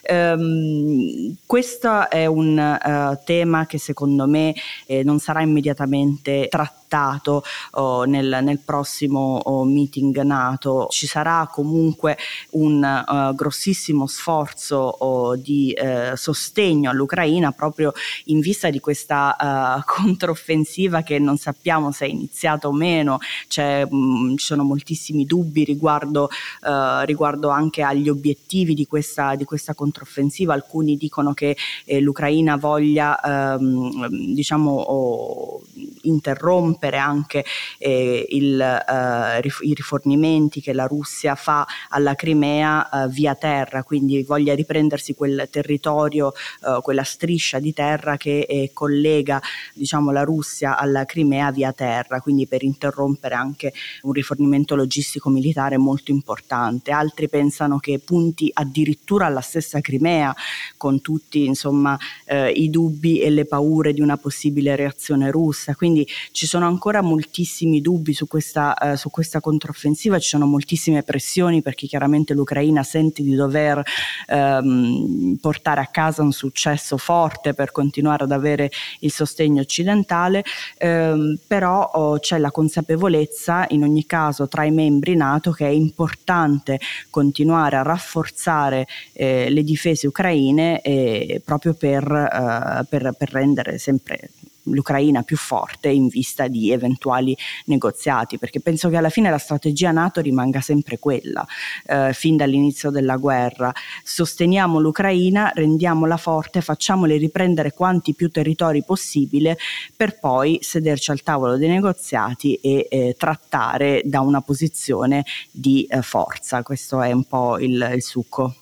Um, 0.09 1.37
questo 1.47 2.11
è 2.11 2.27
un 2.27 2.59
uh, 2.59 3.19
tema 3.25 3.67
che 3.67 3.79
secondo 3.79 4.27
me 4.27 4.55
eh, 4.87 5.03
non 5.03 5.19
sarà 5.19 5.41
immediatamente 5.41 5.84
sicuramente 5.85 6.49
trattato 6.49 7.43
oh, 7.73 8.05
nel, 8.05 8.39
nel, 8.43 8.59
prossimo 8.59 9.41
oh, 9.45 9.65
meeting 9.65 10.21
NATO. 10.23 10.87
Ci 10.89 11.07
sarà 11.07 11.49
comunque 11.51 12.17
un 12.51 12.83
uh, 12.83 13.35
grossissimo 13.35 14.07
sforzo 14.07 14.77
oh, 14.77 15.37
di 15.37 15.73
eh, 15.73 16.13
sostegno 16.15 16.91
all'Ucraina 16.91 17.53
proprio 17.53 17.93
in 18.27 18.41
vista 18.41 18.71
di 18.71 18.81
questa 18.81 19.37
uh, 19.39 19.83
controffensiva 20.03 21.03
che 21.03 21.19
non 21.19 21.37
sappiamo 21.37 21.91
se 21.91 22.07
è 22.07 22.09
iniziata 22.09 22.69
o 22.69 22.73
meno, 22.73 23.19
mh, 23.57 23.87
mm, 23.95 24.37
ci 24.37 24.45
sono 24.45 24.63
moltissimi 24.63 25.25
dubbi 25.25 25.65
riguardo, 25.65 26.29
uh, 26.63 27.05
riguardo 27.05 27.49
anche 27.49 27.83
agli 27.83 28.09
obiettivi 28.09 28.75
di 28.75 28.87
questa, 28.87 29.35
di 29.35 29.45
questa 29.45 29.75
controffensiva, 29.75 30.55
alcuni 30.55 30.97
dicono 30.97 31.35
che 31.35 31.57
eh, 31.85 32.01
l'Ucraina 32.01 32.57
voglia 32.57 33.21
ehm, 33.21 34.07
diciamo, 34.35 34.71
oh, 34.71 35.63
interrompere 36.03 36.99
anche 36.99 37.45
eh, 37.79 38.27
il, 38.31 38.61
eh, 38.61 39.49
i 39.61 39.75
rifornimenti 39.75 40.61
che 40.61 40.73
la 40.73 40.87
Russia 40.87 41.35
fa 41.35 41.67
alla 41.89 42.15
Crimea 42.15 42.89
eh, 42.89 43.09
via 43.09 43.35
terra, 43.35 43.83
quindi 43.83 44.23
voglia 44.23 44.55
riprendersi 44.55 45.15
quel 45.15 45.49
territorio, 45.51 46.33
eh, 46.67 46.79
quella 46.83 47.05
striscia 47.05 47.59
di 47.59 47.73
terra 47.73 48.17
che 48.17 48.41
eh, 48.41 48.71
collega 48.73 49.41
diciamo, 49.73 50.11
la 50.11 50.23
Russia 50.23 50.79
alla 50.79 51.05
Crimea 51.05 51.51
via 51.51 51.73
terra, 51.73 52.21
quindi 52.21 52.47
per 52.47 52.63
interrompere 52.63 53.35
anche 53.35 53.73
un 54.03 54.13
rifornimento 54.13 54.75
logistico 54.75 55.29
militare 55.31 55.77
molto 55.77 56.11
importante. 56.11 56.91
Altri 56.91 57.29
pensano 57.29 57.79
che 57.79 57.99
punti 57.99 58.51
addirittura 58.53 59.27
alla 59.27 59.41
stessa 59.41 59.81
Crimea, 59.81 60.35
con 60.77 61.01
tutti 61.01 61.45
insomma, 61.45 61.99
eh, 62.27 62.51
i 62.51 62.71
dubbi 62.71 63.21
e 63.21 63.31
le 63.31 63.45
paure 63.45 63.93
di 63.93 64.01
una 64.01 64.17
possibile 64.17 64.77
reazione 64.77 65.31
russa. 65.31 65.64
Quindi 65.73 66.07
ci 66.33 66.47
sono 66.47 66.67
ancora 66.67 67.01
moltissimi 67.01 67.81
dubbi 67.81 68.13
su 68.13 68.27
questa, 68.27 68.77
eh, 68.77 68.97
su 68.99 69.09
questa 69.09 69.41
controffensiva, 69.41 70.19
ci 70.19 70.29
sono 70.29 70.45
moltissime 70.45 71.03
pressioni 71.03 71.63
perché 71.63 71.87
chiaramente 71.87 72.35
l'Ucraina 72.35 72.83
sente 72.83 73.23
di 73.23 73.35
dover 73.35 73.83
ehm, 74.27 75.39
portare 75.41 75.81
a 75.81 75.87
casa 75.87 76.23
un 76.23 76.33
successo 76.33 76.97
forte 76.99 77.55
per 77.55 77.73
continuare 77.73 78.25
ad 78.25 78.33
avere 78.33 78.71
il 79.01 79.11
sostegno 79.11 79.61
occidentale, 79.61 80.45
ehm, 80.77 81.39
però 81.47 81.91
oh, 81.95 82.19
c'è 82.19 82.39
la 82.39 82.51
consapevolezza 82.51 83.67
in 83.71 83.83
ogni 83.83 84.05
caso 84.07 84.49
tra 84.49 84.65
i 84.65 84.71
membri 84.71 85.15
NATO 85.17 85.53
che 85.53 85.67
è 85.67 85.71
importante 85.71 86.81
continuare 87.11 87.77
a 87.77 87.83
rafforzare 87.83 88.87
eh, 89.13 89.49
le 89.51 89.63
difese 89.63 90.07
ucraine 90.07 90.81
eh, 90.83 91.41
proprio 91.45 91.75
per, 91.75 92.05
eh, 92.05 92.85
per, 92.89 93.15
per 93.17 93.31
rendere 93.31 93.79
sempre 93.79 94.31
l'Ucraina 94.65 95.23
più 95.23 95.37
forte 95.37 95.89
in 95.89 96.09
vista 96.09 96.49
di 96.49 96.71
eventuali 96.71 97.37
negoziati, 97.67 98.39
perché 98.39 98.61
penso 98.61 98.89
che 98.89 98.97
alla 98.97 99.09
fine 99.09 99.31
la 99.31 99.39
strategia 99.39 99.91
NATO 99.91 100.21
rimanga 100.21 100.61
sempre 100.61 100.99
quella, 100.99 101.47
eh, 101.87 102.13
fin 102.13 102.37
dall'inizio 102.37 102.91
della 102.91 103.17
guerra. 103.17 103.73
Sosteniamo 104.03 104.79
l'Ucraina, 104.79 105.51
rendiamola 105.55 106.17
forte, 106.17 106.61
facciamole 106.61 107.17
riprendere 107.17 107.73
quanti 107.73 108.15
più 108.15 108.31
territori 108.31 108.85
possibile 108.85 109.59
per 109.97 110.19
poi 110.19 110.59
sederci 110.61 111.11
al 111.11 111.23
tavolo 111.23 111.57
dei 111.57 111.69
negoziati 111.69 112.55
e 112.55 112.87
eh, 112.91 113.15
trattare 113.19 114.03
da 114.05 114.21
una 114.21 114.41
posizione 114.41 115.25
di 115.51 115.85
eh, 115.85 116.03
forza. 116.03 116.63
Questo 116.63 117.01
è 117.03 117.13
un 117.13 117.25
po' 117.25 117.59
il, 117.59 117.91
il 117.95 118.03
succo. 118.03 118.55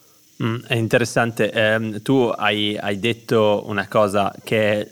Mm, 0.43 0.65
è 0.67 0.75
interessante, 0.75 1.53
eh, 1.53 2.03
tu 2.03 2.33
hai, 2.35 2.77
hai, 2.77 2.99
detto 2.99 3.63
una 3.67 3.87
cosa 3.87 4.35
che 4.43 4.91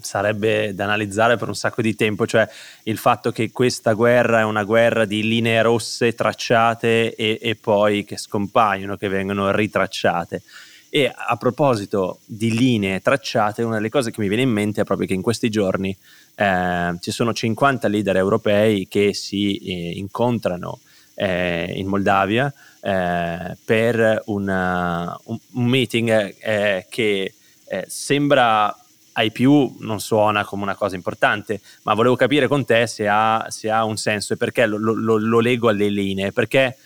sarebbe 0.00 0.74
da 0.74 0.84
analizzare 0.84 1.36
per 1.36 1.48
un 1.48 1.54
sacco 1.54 1.82
di 1.82 1.94
tempo, 1.94 2.26
cioè 2.26 2.48
il 2.84 2.98
fatto 2.98 3.30
che 3.30 3.50
questa 3.50 3.92
guerra 3.92 4.40
è 4.40 4.44
una 4.44 4.64
guerra 4.64 5.04
di 5.04 5.22
linee 5.22 5.62
rosse 5.62 6.14
tracciate 6.14 7.14
e, 7.14 7.38
e 7.40 7.54
poi 7.56 8.04
che 8.04 8.16
scompaiono, 8.16 8.96
che 8.96 9.08
vengono 9.08 9.50
ritracciate. 9.50 10.42
E 10.90 11.12
a 11.14 11.36
proposito 11.36 12.20
di 12.24 12.50
linee 12.56 13.00
tracciate, 13.00 13.62
una 13.62 13.76
delle 13.76 13.90
cose 13.90 14.10
che 14.10 14.22
mi 14.22 14.28
viene 14.28 14.44
in 14.44 14.50
mente 14.50 14.80
è 14.80 14.84
proprio 14.84 15.06
che 15.06 15.12
in 15.12 15.20
questi 15.20 15.50
giorni 15.50 15.94
eh, 16.34 16.96
ci 17.00 17.10
sono 17.10 17.34
50 17.34 17.88
leader 17.88 18.16
europei 18.16 18.88
che 18.88 19.12
si 19.12 19.56
eh, 19.56 19.90
incontrano 19.98 20.80
eh, 21.14 21.72
in 21.74 21.88
Moldavia 21.88 22.52
eh, 22.80 23.56
per 23.64 24.22
una, 24.26 25.18
un, 25.24 25.38
un, 25.52 25.64
meeting 25.66 26.36
eh, 26.38 26.86
che 26.88 27.34
eh, 27.66 27.84
sembra 27.88 28.74
ai 29.18 29.32
più 29.32 29.74
non 29.80 29.98
suona 29.98 30.44
come 30.44 30.62
una 30.62 30.76
cosa 30.76 30.94
importante, 30.94 31.60
ma 31.82 31.94
volevo 31.94 32.14
capire 32.14 32.46
con 32.46 32.64
te 32.64 32.86
se 32.86 33.08
ha, 33.08 33.46
se 33.48 33.68
ha 33.68 33.84
un 33.84 33.96
senso 33.96 34.32
e 34.32 34.36
perché 34.36 34.64
lo, 34.64 34.78
lo, 34.78 35.18
lo, 35.18 35.40
leggo 35.40 35.68
alle 35.68 35.88
linee, 35.88 36.30
perché 36.30 36.76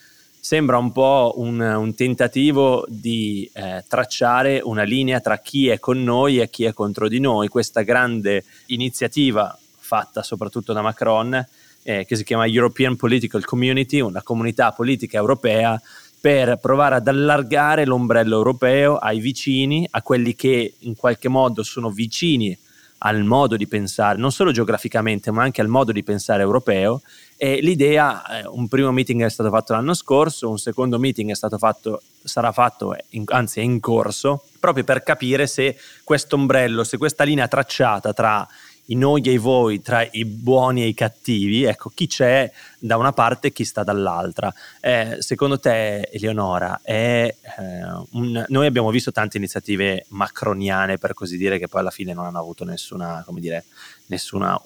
sembra 0.41 0.79
un 0.79 0.93
po' 0.93 1.35
un, 1.37 1.61
un 1.61 1.95
tentativo 1.95 2.87
di 2.89 3.49
eh, 3.53 3.85
tracciare 3.87 4.61
una 4.65 4.83
linea 4.83 5.21
tra 5.21 5.39
chi 5.39 5.69
è 5.69 5.79
con 5.79 6.03
noi 6.03 6.41
e 6.41 6.49
chi 6.49 6.65
è 6.65 6.73
contro 6.73 7.07
di 7.07 7.21
noi, 7.21 7.49
questa 7.49 7.83
grande 7.83 8.45
iniziativa 8.67 9.57
fatta 9.79 10.23
soprattutto 10.23 10.73
da 10.73 10.81
Macron, 10.81 11.47
eh, 11.83 12.07
che 12.07 12.17
si 12.17 12.25
chiama 12.25 12.47
European 12.47 12.97
Political 12.97 13.45
Community, 13.45 14.01
una 14.01 14.23
comunità 14.23 14.73
politica 14.73 15.19
europea 15.19 15.79
per 16.23 16.59
provare 16.59 16.95
ad 16.95 17.09
allargare 17.09 17.85
l'ombrello 17.85 18.37
europeo 18.37 18.97
ai 18.97 19.19
vicini, 19.19 19.89
a 19.91 20.03
quelli 20.03 20.37
che 20.37 20.75
in 20.79 20.95
qualche 20.95 21.29
modo 21.29 21.65
sono 21.65 21.91
vicini 21.91 22.57
al 22.99 23.25
modo 23.25 23.57
di 23.57 23.67
pensare, 23.67 24.17
non 24.19 24.31
solo 24.31 24.53
geograficamente, 24.53 25.33
ma 25.33 25.43
anche 25.43 25.61
al 25.61 25.67
modo 25.67 25.91
di 25.91 26.05
pensare 26.05 26.43
europeo. 26.43 27.03
E 27.37 27.59
l'idea, 27.61 28.23
eh, 28.39 28.47
un 28.47 28.69
primo 28.69 28.93
meeting 28.93 29.25
è 29.25 29.29
stato 29.31 29.51
fatto 29.51 29.73
l'anno 29.73 29.95
scorso, 29.95 30.49
un 30.49 30.59
secondo 30.59 31.01
meeting 31.01 31.35
fatto, 31.59 32.03
sarà 32.23 32.53
fatto, 32.53 32.97
anzi 33.25 33.59
è 33.59 33.65
in 33.65 33.81
corso, 33.81 34.45
proprio 34.61 34.85
per 34.85 35.03
capire 35.03 35.49
se 35.49 35.77
questo 36.05 36.37
ombrello, 36.37 36.85
se 36.85 36.99
questa 36.99 37.25
linea 37.25 37.49
tracciata 37.49 38.13
tra 38.13 38.47
i 38.87 38.95
noi 38.97 39.23
e 39.23 39.33
i 39.33 39.39
voi, 39.39 39.81
tra 39.81 40.07
i 40.11 40.25
buoni 40.25 40.83
e 40.83 40.87
i 40.87 40.95
cattivi, 40.95 41.65
ecco, 41.65 41.91
chi 41.95 42.07
c'è 42.07 42.51
da 42.79 42.97
una 42.97 43.13
parte 43.13 43.49
e 43.49 43.53
chi 43.53 43.65
sta 43.65 43.85
dall'altra. 43.85 44.53
Eh, 44.81 45.17
secondo 45.21 45.59
te, 45.59 46.03
Eleonora, 46.13 46.81
è, 46.83 47.35
eh, 47.59 48.07
un... 48.13 48.45
noi 48.49 48.67
abbiamo 48.67 48.91
visto 48.91 49.13
tante 49.13 49.37
iniziative 49.37 50.07
macroniane, 50.09 50.99
per 50.99 51.15
così 51.15 51.37
dire, 51.37 51.59
che 51.59 51.69
poi 51.69 51.81
alla 51.81 51.91
fine 51.91 52.13
non 52.13 52.25
hanno 52.25 52.41
avuto 52.41 52.65
nessuna, 52.65 53.23
come 53.25 53.41
dire, 53.41 53.65
nessuna 54.07 54.61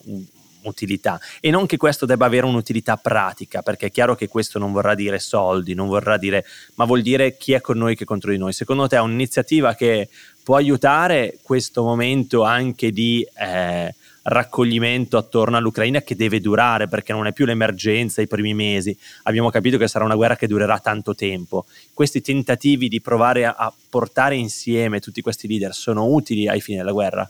utilità 0.66 1.20
e 1.40 1.50
non 1.50 1.66
che 1.66 1.76
questo 1.76 2.06
debba 2.06 2.26
avere 2.26 2.46
un'utilità 2.46 2.96
pratica 2.96 3.62
perché 3.62 3.86
è 3.86 3.90
chiaro 3.90 4.14
che 4.14 4.28
questo 4.28 4.58
non 4.58 4.72
vorrà 4.72 4.94
dire 4.94 5.18
soldi 5.18 5.74
non 5.74 5.88
vorrà 5.88 6.16
dire 6.16 6.44
ma 6.74 6.84
vuol 6.84 7.02
dire 7.02 7.36
chi 7.36 7.52
è 7.52 7.60
con 7.60 7.78
noi 7.78 7.96
che 7.96 8.04
è 8.04 8.06
contro 8.06 8.30
di 8.30 8.38
noi 8.38 8.52
secondo 8.52 8.86
te 8.86 8.96
è 8.96 9.00
un'iniziativa 9.00 9.74
che 9.74 10.08
può 10.42 10.56
aiutare 10.56 11.38
questo 11.42 11.82
momento 11.82 12.42
anche 12.44 12.92
di 12.92 13.26
eh, 13.36 13.92
raccoglimento 14.28 15.16
attorno 15.16 15.56
all'Ucraina 15.56 16.02
che 16.02 16.16
deve 16.16 16.40
durare 16.40 16.88
perché 16.88 17.12
non 17.12 17.26
è 17.26 17.32
più 17.32 17.44
l'emergenza 17.44 18.22
i 18.22 18.26
primi 18.26 18.54
mesi, 18.54 18.96
abbiamo 19.24 19.50
capito 19.50 19.76
che 19.76 19.88
sarà 19.88 20.04
una 20.04 20.14
guerra 20.14 20.36
che 20.36 20.46
durerà 20.46 20.78
tanto 20.78 21.14
tempo. 21.14 21.66
Questi 21.92 22.20
tentativi 22.20 22.88
di 22.88 23.00
provare 23.00 23.44
a, 23.44 23.54
a 23.56 23.72
portare 23.88 24.36
insieme 24.36 25.00
tutti 25.00 25.20
questi 25.20 25.48
leader 25.48 25.74
sono 25.74 26.06
utili 26.06 26.48
ai 26.48 26.60
fini 26.60 26.78
della 26.78 26.92
guerra? 26.92 27.28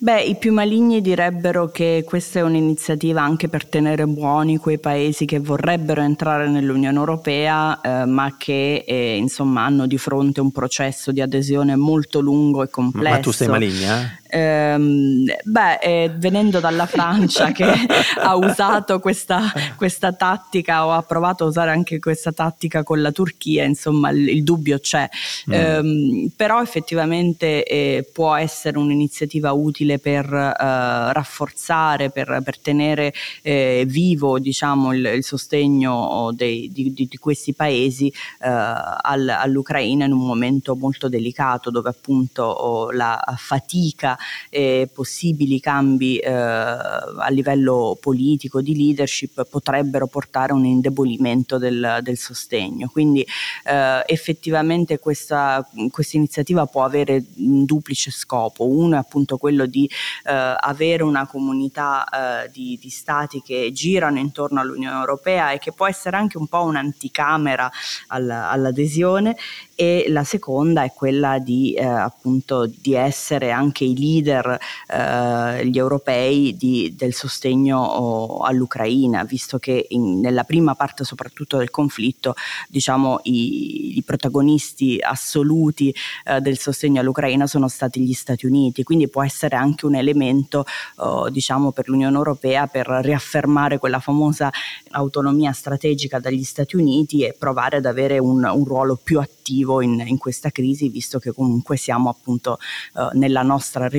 Beh, 0.00 0.22
i 0.22 0.36
più 0.36 0.52
maligni 0.52 1.00
direbbero 1.00 1.72
che 1.72 2.04
questa 2.06 2.38
è 2.38 2.42
un'iniziativa 2.42 3.20
anche 3.20 3.48
per 3.48 3.66
tenere 3.66 4.06
buoni 4.06 4.56
quei 4.56 4.78
paesi 4.78 5.24
che 5.24 5.40
vorrebbero 5.40 6.02
entrare 6.02 6.48
nell'Unione 6.48 6.96
Europea, 6.96 7.80
eh, 7.80 8.04
ma 8.06 8.36
che 8.38 8.84
eh, 8.86 9.16
insomma 9.16 9.64
hanno 9.64 9.88
di 9.88 9.98
fronte 9.98 10.40
un 10.40 10.52
processo 10.52 11.10
di 11.10 11.20
adesione 11.20 11.74
molto 11.74 12.20
lungo 12.20 12.62
e 12.62 12.70
complesso. 12.70 13.16
Ma 13.16 13.20
tu 13.20 13.32
sei 13.32 13.48
maligna? 13.48 14.20
Ehm, 14.30 15.24
beh, 15.44 15.78
eh, 15.80 16.10
venendo 16.14 16.60
dalla 16.60 16.86
Francia 16.86 17.50
che 17.52 17.64
ha 18.20 18.36
usato 18.36 19.00
questa, 19.00 19.52
questa, 19.76 20.12
tattica 20.12 20.86
o 20.86 20.92
ha 20.92 21.02
provato 21.02 21.44
a 21.44 21.46
usare 21.46 21.70
anche 21.70 21.98
questa 21.98 22.32
tattica 22.32 22.82
con 22.82 23.00
la 23.00 23.10
Turchia, 23.10 23.64
insomma 23.64 24.10
il, 24.10 24.28
il 24.28 24.42
dubbio 24.42 24.78
c'è, 24.78 25.08
mm. 25.48 25.52
ehm, 25.52 26.32
però 26.36 26.60
effettivamente 26.60 27.64
eh, 27.64 28.08
può 28.12 28.34
essere 28.34 28.78
un'iniziativa 28.78 29.52
utile 29.52 29.98
per 29.98 30.26
eh, 30.26 31.12
rafforzare, 31.12 32.10
per, 32.10 32.40
per 32.44 32.58
tenere 32.58 33.14
eh, 33.42 33.84
vivo 33.86 34.38
diciamo, 34.38 34.92
il, 34.92 35.04
il 35.06 35.24
sostegno 35.24 36.32
dei, 36.34 36.70
di, 36.70 36.92
di, 36.92 37.08
questi 37.18 37.54
paesi 37.54 38.08
eh, 38.08 38.48
al, 38.48 39.28
all'Ucraina 39.28 40.04
in 40.04 40.12
un 40.12 40.26
momento 40.26 40.76
molto 40.76 41.08
delicato 41.08 41.70
dove 41.70 41.88
appunto 41.88 42.42
oh, 42.42 42.90
la 42.90 43.22
fatica 43.36 44.17
e 44.50 44.88
possibili 44.92 45.60
cambi 45.60 46.18
eh, 46.18 46.30
a 46.30 47.28
livello 47.30 47.96
politico, 48.00 48.60
di 48.60 48.76
leadership, 48.76 49.46
potrebbero 49.48 50.06
portare 50.06 50.52
a 50.52 50.54
un 50.54 50.64
indebolimento 50.64 51.58
del, 51.58 51.98
del 52.02 52.18
sostegno. 52.18 52.88
Quindi 52.88 53.26
eh, 53.64 54.02
effettivamente 54.06 54.98
questa 54.98 55.66
iniziativa 56.12 56.66
può 56.66 56.84
avere 56.84 57.24
un 57.36 57.64
duplice 57.64 58.10
scopo. 58.10 58.66
Uno 58.66 58.96
è 58.96 58.98
appunto 58.98 59.36
quello 59.36 59.66
di 59.66 59.88
eh, 60.24 60.54
avere 60.58 61.02
una 61.02 61.26
comunità 61.26 62.44
eh, 62.44 62.50
di, 62.50 62.78
di 62.80 62.88
stati 62.88 63.42
che 63.42 63.70
girano 63.72 64.18
intorno 64.18 64.60
all'Unione 64.60 64.98
Europea 64.98 65.52
e 65.52 65.58
che 65.58 65.72
può 65.72 65.86
essere 65.86 66.16
anche 66.16 66.38
un 66.38 66.46
po' 66.46 66.62
un'anticamera 66.64 67.70
all'adesione 68.08 69.36
e 69.74 70.06
la 70.08 70.24
seconda 70.24 70.82
è 70.82 70.92
quella 70.92 71.38
di 71.38 71.72
eh, 71.74 71.84
appunto 71.84 72.66
di 72.66 72.94
essere 72.94 73.50
anche 73.50 73.84
i 73.84 73.94
leader 74.08 74.58
eh, 74.88 75.66
gli 75.66 75.78
europei 75.78 76.56
di, 76.56 76.94
del 76.96 77.14
sostegno 77.14 78.38
all'Ucraina 78.40 79.24
visto 79.24 79.58
che 79.58 79.86
in, 79.90 80.20
nella 80.20 80.44
prima 80.44 80.74
parte 80.74 81.04
soprattutto 81.04 81.58
del 81.58 81.70
conflitto 81.70 82.34
diciamo 82.68 83.20
i, 83.24 83.98
i 83.98 84.02
protagonisti 84.02 84.98
assoluti 85.00 85.94
eh, 86.24 86.40
del 86.40 86.58
sostegno 86.58 87.00
all'Ucraina 87.00 87.46
sono 87.46 87.68
stati 87.68 88.00
gli 88.00 88.12
Stati 88.12 88.46
Uniti. 88.46 88.82
Quindi 88.82 89.08
può 89.08 89.22
essere 89.22 89.56
anche 89.56 89.86
un 89.86 89.94
elemento 89.94 90.64
oh, 90.96 91.28
diciamo 91.28 91.72
per 91.72 91.88
l'Unione 91.88 92.16
Europea 92.16 92.66
per 92.66 92.86
riaffermare 92.86 93.78
quella 93.78 94.00
famosa 94.00 94.50
autonomia 94.90 95.52
strategica 95.52 96.18
dagli 96.18 96.44
Stati 96.44 96.76
Uniti 96.76 97.24
e 97.24 97.34
provare 97.38 97.78
ad 97.78 97.86
avere 97.86 98.18
un, 98.18 98.44
un 98.44 98.64
ruolo 98.64 98.98
più 99.02 99.20
attivo 99.20 99.80
in, 99.80 100.02
in 100.06 100.18
questa 100.18 100.50
crisi, 100.50 100.88
visto 100.88 101.18
che 101.18 101.32
comunque 101.32 101.76
siamo 101.76 102.08
appunto 102.08 102.58
eh, 102.96 103.08
nella 103.12 103.42
nostra 103.42 103.88
regione 103.88 103.97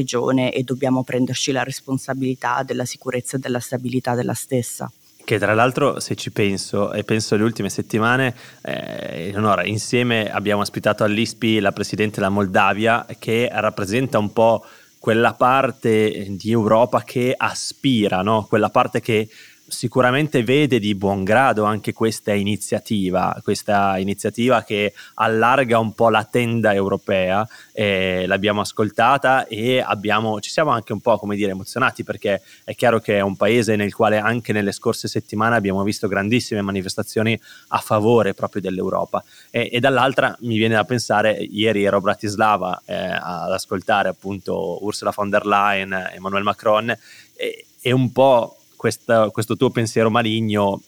e 0.51 0.63
dobbiamo 0.63 1.03
prenderci 1.03 1.51
la 1.51 1.63
responsabilità 1.63 2.63
della 2.63 2.85
sicurezza 2.85 3.37
e 3.37 3.39
della 3.39 3.59
stabilità 3.59 4.15
della 4.15 4.33
stessa 4.33 4.91
che 5.29 5.37
tra 5.37 5.53
l'altro 5.53 5.99
se 5.99 6.15
ci 6.15 6.31
penso 6.31 6.91
e 6.91 7.03
penso 7.03 7.35
alle 7.35 7.43
ultime 7.43 7.69
settimane, 7.69 8.33
eh, 8.63 9.27
Eleonora, 9.27 9.63
insieme 9.63 10.31
abbiamo 10.31 10.61
ospitato 10.61 11.03
all'ISPI 11.03 11.59
la 11.59 11.71
Presidente 11.71 12.15
della 12.15 12.31
Moldavia 12.31 13.05
che 13.19 13.47
rappresenta 13.51 14.17
un 14.17 14.33
po' 14.33 14.65
quella 14.97 15.33
parte 15.33 16.25
di 16.29 16.49
Europa 16.49 17.03
che 17.03 17.35
aspira, 17.37 18.23
no? 18.23 18.47
quella 18.49 18.69
parte 18.69 19.01
che 19.01 19.29
sicuramente 19.69 20.43
vede 20.43 20.79
di 20.79 20.95
buon 20.95 21.23
grado 21.23 21.63
anche 21.63 21.93
questa 21.93 22.33
iniziativa, 22.33 23.39
questa 23.43 23.97
iniziativa 23.97 24.63
che 24.63 24.93
allarga 25.15 25.79
un 25.79 25.93
po' 25.93 26.09
la 26.09 26.23
tenda 26.25 26.73
europea, 26.73 27.47
eh, 27.71 28.25
l'abbiamo 28.27 28.61
ascoltata 28.61 29.47
e 29.47 29.79
abbiamo, 29.79 30.39
ci 30.39 30.49
siamo 30.49 30.71
anche 30.71 30.93
un 30.93 30.99
po' 30.99 31.17
come 31.17 31.35
dire 31.35 31.51
emozionati 31.51 32.03
perché 32.03 32.41
è 32.63 32.75
chiaro 32.75 32.99
che 32.99 33.17
è 33.17 33.21
un 33.21 33.35
paese 33.35 33.75
nel 33.75 33.93
quale 33.93 34.17
anche 34.17 34.53
nelle 34.53 34.71
scorse 34.71 35.07
settimane 35.07 35.55
abbiamo 35.55 35.83
visto 35.83 36.07
grandissime 36.07 36.61
manifestazioni 36.61 37.39
a 37.69 37.77
favore 37.77 38.33
proprio 38.33 38.61
dell'Europa. 38.61 39.23
E, 39.49 39.69
e 39.71 39.79
dall'altra 39.79 40.35
mi 40.41 40.57
viene 40.57 40.75
da 40.75 40.83
pensare, 40.83 41.31
ieri 41.33 41.83
ero 41.83 41.97
a 41.97 42.01
Bratislava 42.01 42.81
eh, 42.85 42.95
ad 42.95 43.51
ascoltare 43.51 44.09
appunto 44.09 44.83
Ursula 44.83 45.13
von 45.15 45.29
der 45.29 45.45
Leyen, 45.45 46.09
Emmanuel 46.13 46.43
Macron 46.43 46.89
e, 47.35 47.65
e 47.81 47.91
un 47.91 48.11
po' 48.11 48.58
questa, 48.79 49.29
questo 49.29 49.57
tuo 49.57 49.71
pensiero 49.71 50.09
maligno 50.09 50.81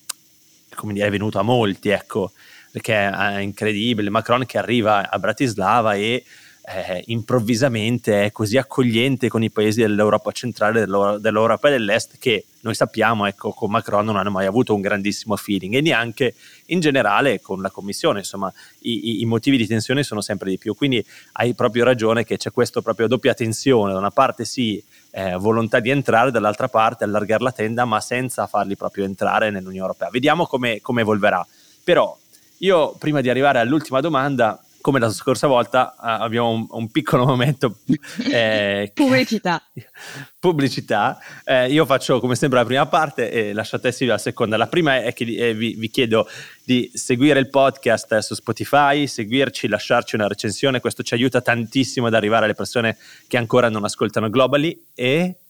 come 0.76 0.94
dire, 0.94 1.08
è 1.08 1.12
venuto 1.12 1.40
a 1.40 1.42
molti, 1.42 1.90
ecco, 1.90 2.32
perché 2.72 2.94
è 2.94 3.40
incredibile. 3.40 4.10
Macron 4.10 4.46
che 4.46 4.58
arriva 4.58 5.10
a 5.10 5.20
Bratislava 5.20 5.96
e 5.96 6.24
eh, 6.64 7.04
improvvisamente 7.08 8.24
è 8.24 8.32
così 8.32 8.56
accogliente 8.56 9.28
con 9.28 9.44
i 9.44 9.50
paesi 9.50 9.82
dell'Europa 9.82 10.32
centrale, 10.32 10.86
dell'Europa 10.86 11.70
dell'Est, 11.70 12.18
che 12.18 12.46
noi 12.62 12.76
sappiamo, 12.76 13.26
ecco, 13.26 13.52
con 13.52 13.70
Macron 13.70 14.06
non 14.06 14.16
hanno 14.16 14.32
mai 14.32 14.46
avuto 14.46 14.74
un 14.74 14.80
grandissimo 14.80 15.36
feeling 15.36 15.74
e 15.74 15.82
neanche 15.82 16.36
in 16.68 16.80
generale 16.80 17.42
con 17.42 17.62
la 17.62 17.72
Commissione, 17.72 18.20
insomma, 18.20 18.50
i, 18.84 19.20
i 19.20 19.26
motivi 19.26 19.58
di 19.58 19.68
tensione 19.68 20.04
sono 20.04 20.22
sempre 20.22 20.50
di 20.50 20.58
più. 20.58 20.76
Quindi 20.76 21.06
hai 21.34 21.54
proprio 21.56 21.84
ragione 21.84 22.24
che 22.24 22.38
c'è 22.38 22.52
questa 22.52 22.82
doppia 23.08 23.34
tensione, 23.34 23.92
da 23.92 24.00
una 24.00 24.12
parte 24.12 24.46
sì 24.46 24.82
eh, 25.12 25.36
volontà 25.36 25.80
di 25.80 25.90
entrare, 25.90 26.32
dall'altra 26.32 26.68
parte 26.68 27.04
allargare 27.04 27.44
la 27.44 27.52
tenda, 27.52 27.86
ma 27.86 28.00
senza 28.00 28.48
farli 28.48 28.76
proprio 28.76 29.06
entrare 29.06 29.50
nell'Unione 29.50 29.86
Europea. 29.86 30.10
Vediamo 30.10 30.46
come, 30.46 30.80
come 30.82 31.02
evolverà. 31.02 31.46
Però 31.84 32.18
io, 32.60 32.96
prima 32.98 33.22
di 33.22 33.30
arrivare 33.30 33.60
all'ultima 33.60 34.00
domanda, 34.02 34.62
come 34.82 35.00
la 35.00 35.10
scorsa 35.10 35.48
volta 35.48 35.96
abbiamo 35.96 36.50
un, 36.50 36.66
un 36.70 36.92
piccolo 36.92 37.26
momento 37.26 37.78
eh, 38.30 38.92
pubblicità. 38.94 39.62
pubblicità. 40.40 41.20
Eh, 41.46 41.72
io 41.72 41.86
faccio 41.86 42.20
come 42.20 42.36
sempre 42.36 42.60
la 42.60 42.66
prima 42.66 42.86
parte 42.88 43.32
e 43.32 43.54
lasciate 43.54 43.96
la 44.06 44.18
seconda. 44.18 44.58
La 44.58 44.68
prima 44.68 45.02
è 45.04 45.14
che 45.14 45.24
eh, 45.24 45.54
vi, 45.54 45.76
vi, 45.76 45.90
chiedo 45.90 46.28
di 46.66 46.90
seguire 46.94 47.40
il 47.40 47.50
podcast 47.50 48.18
su 48.20 48.34
Spotify, 48.34 49.08
seguirci, 49.08 49.68
lasciarci 49.68 50.16
una 50.16 50.28
recensione, 50.28 50.80
questo 50.80 51.04
ci 51.04 51.14
aiuta 51.14 51.42
tantissimo 51.42 52.08
ad 52.08 52.14
arrivare 52.14 52.46
alle 52.46 52.56
persone 52.56 52.98
che 53.28 53.38
ancora 53.38 53.70
non 53.70 53.84
ascoltano 53.84 54.30
Globally 54.30 54.88
e 54.96 55.41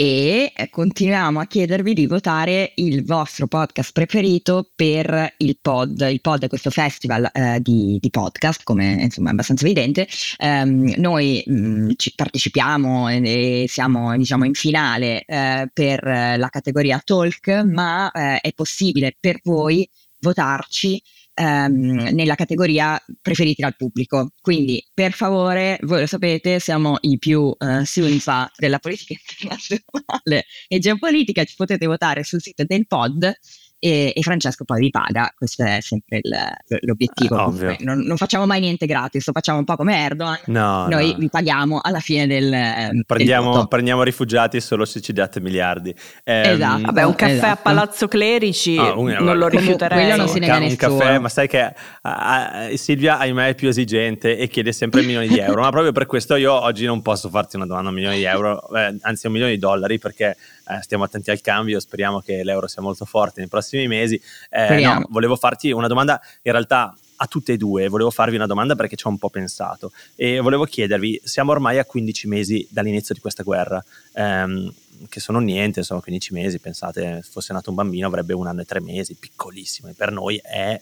e 0.00 0.52
eh, 0.54 0.70
continuiamo 0.70 1.40
a 1.40 1.46
chiedervi 1.46 1.92
di 1.92 2.06
votare 2.06 2.70
il 2.76 3.04
vostro 3.04 3.48
podcast 3.48 3.90
preferito 3.90 4.70
per 4.76 5.34
il 5.38 5.58
pod. 5.60 6.06
Il 6.08 6.20
pod 6.20 6.44
è 6.44 6.48
questo 6.48 6.70
festival 6.70 7.28
eh, 7.32 7.58
di, 7.60 7.98
di, 8.00 8.08
podcast, 8.08 8.62
come 8.62 8.92
insomma 8.92 9.30
è 9.30 9.32
abbastanza 9.32 9.64
evidente. 9.64 10.06
Um, 10.38 10.94
noi 10.98 11.42
mh, 11.44 11.52
mm, 11.52 11.90
ci 11.96 12.12
partecipiamo 12.14 13.08
e, 13.08 13.62
e, 13.62 13.66
siamo 13.66 14.16
diciamo 14.16 14.44
in 14.44 14.54
finale 14.54 15.24
eh, 15.24 15.68
per 15.72 16.00
la 16.04 16.48
categoria 16.48 17.02
talk, 17.04 17.48
ma 17.64 18.08
eh, 18.12 18.38
è 18.38 18.52
possibile 18.52 19.16
per 19.18 19.40
voi 19.42 19.88
votarci 20.20 21.02
ehm, 21.38 22.10
nella 22.12 22.34
categoria 22.34 23.02
preferiti 23.20 23.62
dal 23.62 23.76
pubblico. 23.76 24.32
Quindi, 24.40 24.84
per 24.92 25.12
favore, 25.12 25.78
voi 25.82 26.00
lo 26.00 26.06
sapete, 26.06 26.58
siamo 26.58 26.96
i 27.02 27.18
più 27.18 27.54
eh, 27.58 27.84
sunfa 27.84 28.50
della 28.56 28.78
politica 28.78 29.14
internazionale 29.40 30.46
e 30.66 30.78
geopolitica, 30.78 31.44
ci 31.44 31.54
potete 31.56 31.86
votare 31.86 32.24
sul 32.24 32.40
sito 32.40 32.64
del 32.64 32.86
pod 32.86 33.32
e, 33.78 34.12
e, 34.14 34.22
Francesco 34.22 34.64
poi 34.64 34.80
vi 34.80 34.90
paga, 34.90 35.32
questo 35.36 35.64
è 35.64 35.78
sempre 35.80 36.18
il, 36.22 36.36
l'obiettivo. 36.80 37.54
Eh, 37.60 37.76
non, 37.80 38.00
non, 38.00 38.16
facciamo 38.16 38.44
mai 38.44 38.60
niente 38.60 38.86
gratis, 38.86 39.26
lo 39.26 39.32
facciamo 39.32 39.58
un 39.58 39.64
po' 39.64 39.76
come 39.76 39.96
Erdogan, 39.96 40.38
no, 40.46 40.88
noi 40.88 41.12
no. 41.12 41.18
vi 41.18 41.28
paghiamo 41.28 41.80
alla 41.82 42.00
fine 42.00 42.26
del... 42.26 43.04
Prendiamo, 43.06 43.56
del 43.56 43.68
prendiamo, 43.68 44.02
rifugiati 44.02 44.60
solo 44.60 44.84
se 44.84 45.00
ci 45.00 45.12
date 45.12 45.40
miliardi. 45.40 45.94
Eh, 46.24 46.50
esatto. 46.50 46.82
Vabbè, 46.82 47.02
un 47.04 47.14
caffè 47.14 47.32
esatto. 47.32 47.52
a 47.52 47.56
Palazzo 47.56 48.08
Clerici 48.08 48.76
oh, 48.76 49.00
un, 49.00 49.10
non 49.10 49.38
lo 49.38 49.48
rifiuterei. 49.48 50.06
Quello 50.06 50.16
non 50.16 50.28
si 50.28 50.38
nega 50.40 50.56
un 50.56 50.76
caffè, 50.76 51.18
ma 51.18 51.28
sai 51.28 51.46
che 51.46 51.60
a, 51.60 51.72
a, 52.02 52.76
Silvia 52.76 53.18
ahimè 53.18 53.48
è 53.48 53.54
più 53.54 53.68
esigente 53.68 54.36
e 54.36 54.48
chiede 54.48 54.72
sempre 54.72 55.02
milioni 55.02 55.28
di 55.28 55.38
euro, 55.38 55.62
ma 55.62 55.70
proprio 55.70 55.92
per 55.92 56.06
questo 56.06 56.34
io 56.34 56.52
oggi 56.52 56.84
non 56.84 57.00
posso 57.02 57.28
farti 57.28 57.56
una 57.56 57.66
domanda 57.66 57.88
a 57.88 57.90
un 57.90 57.96
milione 57.96 58.16
di 58.16 58.24
euro, 58.24 58.68
eh, 58.74 58.96
anzi 59.02 59.26
a 59.26 59.28
un 59.28 59.34
milione 59.34 59.52
di 59.52 59.58
dollari 59.58 59.98
perché 59.98 60.36
eh, 60.68 60.82
stiamo 60.82 61.04
attenti 61.04 61.30
al 61.30 61.40
cambio, 61.40 61.80
speriamo 61.80 62.20
che 62.20 62.44
l'euro 62.44 62.66
sia 62.66 62.82
molto 62.82 63.04
forte 63.04 63.40
nei 63.40 63.48
prossimi 63.48 63.86
mesi. 63.86 64.20
Eh, 64.50 64.80
no, 64.80 65.06
volevo 65.10 65.36
farti 65.36 65.70
una 65.70 65.86
domanda 65.86 66.20
in 66.42 66.52
realtà 66.52 66.94
a 67.20 67.26
tutte 67.26 67.54
e 67.54 67.56
due, 67.56 67.88
volevo 67.88 68.10
farvi 68.10 68.36
una 68.36 68.46
domanda 68.46 68.76
perché 68.76 68.96
ci 68.96 69.06
ho 69.06 69.10
un 69.10 69.18
po' 69.18 69.28
pensato 69.28 69.92
e 70.14 70.38
volevo 70.38 70.64
chiedervi, 70.64 71.20
siamo 71.24 71.50
ormai 71.50 71.78
a 71.78 71.84
15 71.84 72.28
mesi 72.28 72.66
dall'inizio 72.70 73.14
di 73.14 73.20
questa 73.20 73.42
guerra, 73.42 73.84
ehm, 74.12 74.72
che 75.08 75.20
sono 75.20 75.40
niente, 75.40 75.82
sono 75.82 76.00
15 76.00 76.32
mesi, 76.32 76.58
pensate, 76.58 77.20
se 77.22 77.30
fosse 77.30 77.52
nato 77.52 77.70
un 77.70 77.76
bambino 77.76 78.06
avrebbe 78.06 78.34
un 78.34 78.46
anno 78.46 78.60
e 78.60 78.64
tre 78.64 78.80
mesi, 78.80 79.14
piccolissimo, 79.14 79.88
e 79.88 79.94
per 79.94 80.12
noi 80.12 80.40
è 80.42 80.80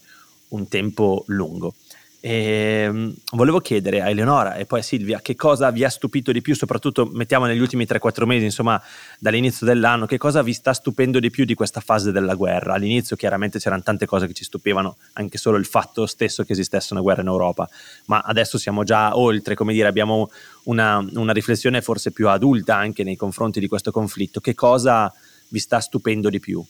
un 0.48 0.68
tempo 0.68 1.24
lungo. 1.28 1.74
E 2.26 2.82
ehm, 2.82 3.14
volevo 3.34 3.60
chiedere 3.60 4.02
a 4.02 4.08
Eleonora 4.08 4.56
e 4.56 4.66
poi 4.66 4.80
a 4.80 4.82
Silvia 4.82 5.20
che 5.20 5.36
cosa 5.36 5.70
vi 5.70 5.84
ha 5.84 5.88
stupito 5.88 6.32
di 6.32 6.40
più, 6.40 6.56
soprattutto 6.56 7.08
mettiamo 7.12 7.46
negli 7.46 7.60
ultimi 7.60 7.84
3-4 7.84 8.24
mesi, 8.24 8.44
insomma 8.46 8.82
dall'inizio 9.20 9.64
dell'anno, 9.64 10.06
che 10.06 10.18
cosa 10.18 10.42
vi 10.42 10.52
sta 10.52 10.72
stupendo 10.72 11.20
di 11.20 11.30
più 11.30 11.44
di 11.44 11.54
questa 11.54 11.78
fase 11.78 12.10
della 12.10 12.34
guerra? 12.34 12.74
All'inizio 12.74 13.14
chiaramente 13.14 13.60
c'erano 13.60 13.82
tante 13.84 14.06
cose 14.06 14.26
che 14.26 14.32
ci 14.32 14.42
stupivano, 14.42 14.96
anche 15.12 15.38
solo 15.38 15.56
il 15.56 15.66
fatto 15.66 16.04
stesso 16.06 16.42
che 16.42 16.50
esistesse 16.50 16.94
una 16.94 17.02
guerra 17.02 17.20
in 17.20 17.28
Europa, 17.28 17.68
ma 18.06 18.18
adesso 18.18 18.58
siamo 18.58 18.82
già 18.82 19.16
oltre, 19.16 19.54
come 19.54 19.72
dire, 19.72 19.86
abbiamo 19.86 20.28
una, 20.64 21.06
una 21.12 21.32
riflessione 21.32 21.80
forse 21.80 22.10
più 22.10 22.28
adulta 22.28 22.74
anche 22.74 23.04
nei 23.04 23.14
confronti 23.14 23.60
di 23.60 23.68
questo 23.68 23.92
conflitto. 23.92 24.40
Che 24.40 24.56
cosa 24.56 25.14
vi 25.50 25.60
sta 25.60 25.78
stupendo 25.78 26.28
di 26.28 26.40
più? 26.40 26.60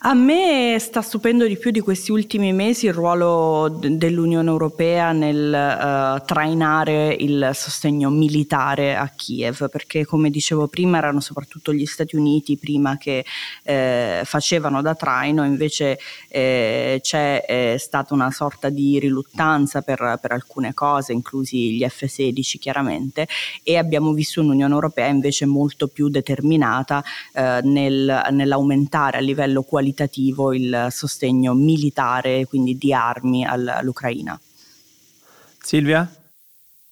A 0.00 0.12
me 0.12 0.76
sta 0.78 1.00
stupendo 1.00 1.46
di 1.46 1.56
più 1.56 1.70
di 1.70 1.80
questi 1.80 2.12
ultimi 2.12 2.52
mesi 2.52 2.86
il 2.86 2.92
ruolo 2.92 3.68
dell'Unione 3.68 4.48
Europea 4.48 5.12
nel 5.12 5.48
uh, 5.48 6.24
trainare 6.24 7.14
il 7.18 7.50
sostegno 7.54 8.10
militare 8.10 8.94
a 8.94 9.08
Kiev, 9.08 9.70
perché 9.70 10.04
come 10.04 10.28
dicevo 10.28 10.68
prima 10.68 10.98
erano 10.98 11.20
soprattutto 11.20 11.72
gli 11.72 11.86
Stati 11.86 12.14
Uniti 12.14 12.58
prima 12.58 12.98
che 12.98 13.24
eh, 13.62 14.20
facevano 14.24 14.82
da 14.82 14.94
traino, 14.94 15.44
invece 15.44 15.98
eh, 16.28 17.00
c'è 17.02 17.44
eh, 17.48 17.76
stata 17.78 18.12
una 18.12 18.30
sorta 18.30 18.68
di 18.68 18.98
riluttanza 18.98 19.80
per, 19.80 20.18
per, 20.20 20.30
alcune 20.30 20.74
cose, 20.74 21.14
inclusi 21.14 21.72
gli 21.72 21.84
F-16 21.84 22.58
chiaramente, 22.58 23.26
e 23.62 23.78
abbiamo 23.78 24.12
visto 24.12 24.42
un'Unione 24.42 24.74
Europea 24.74 25.06
invece 25.06 25.46
molto 25.46 25.88
più 25.88 26.08
determinata 26.08 27.02
eh, 27.32 27.60
nel, 27.64 28.28
nell'aumentare 28.30 29.16
a 29.16 29.20
livello 29.20 29.35
qualitativo 29.36 29.62
qualitativo 29.62 30.52
il 30.52 30.88
sostegno 30.90 31.54
militare, 31.54 32.46
quindi 32.46 32.76
di 32.76 32.92
armi 32.92 33.44
all'Ucraina. 33.44 34.38
Silvia? 35.60 36.10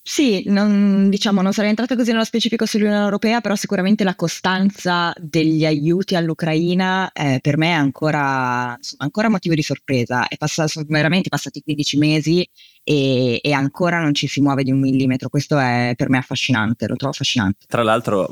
Sì, 0.06 0.42
non, 0.48 1.08
diciamo, 1.08 1.40
non 1.40 1.54
sarei 1.54 1.70
entrata 1.70 1.96
così 1.96 2.10
nello 2.10 2.24
specifico 2.24 2.66
sull'Unione 2.66 3.04
Europea, 3.04 3.40
però 3.40 3.56
sicuramente 3.56 4.04
la 4.04 4.14
costanza 4.14 5.14
degli 5.16 5.64
aiuti 5.64 6.14
all'Ucraina 6.14 7.10
eh, 7.10 7.38
per 7.40 7.56
me 7.56 7.68
è 7.68 7.72
ancora, 7.72 8.78
ancora 8.98 9.30
motivo 9.30 9.54
di 9.54 9.62
sorpresa. 9.62 10.28
È 10.28 10.36
passato, 10.36 10.68
sono 10.68 10.86
veramente 10.90 11.30
passati 11.30 11.62
15 11.62 11.96
mesi 11.96 12.46
e, 12.84 13.40
e, 13.42 13.52
ancora 13.52 14.00
non 14.00 14.12
ci 14.12 14.28
si 14.28 14.42
muove 14.42 14.62
di 14.62 14.70
un 14.70 14.78
millimetro. 14.78 15.30
Questo 15.30 15.58
è 15.58 15.94
per 15.96 16.10
me 16.10 16.18
affascinante, 16.18 16.86
lo 16.86 16.96
trovo 16.96 17.12
affascinante. 17.12 17.64
Tra 17.66 17.82
l'altro, 17.82 18.30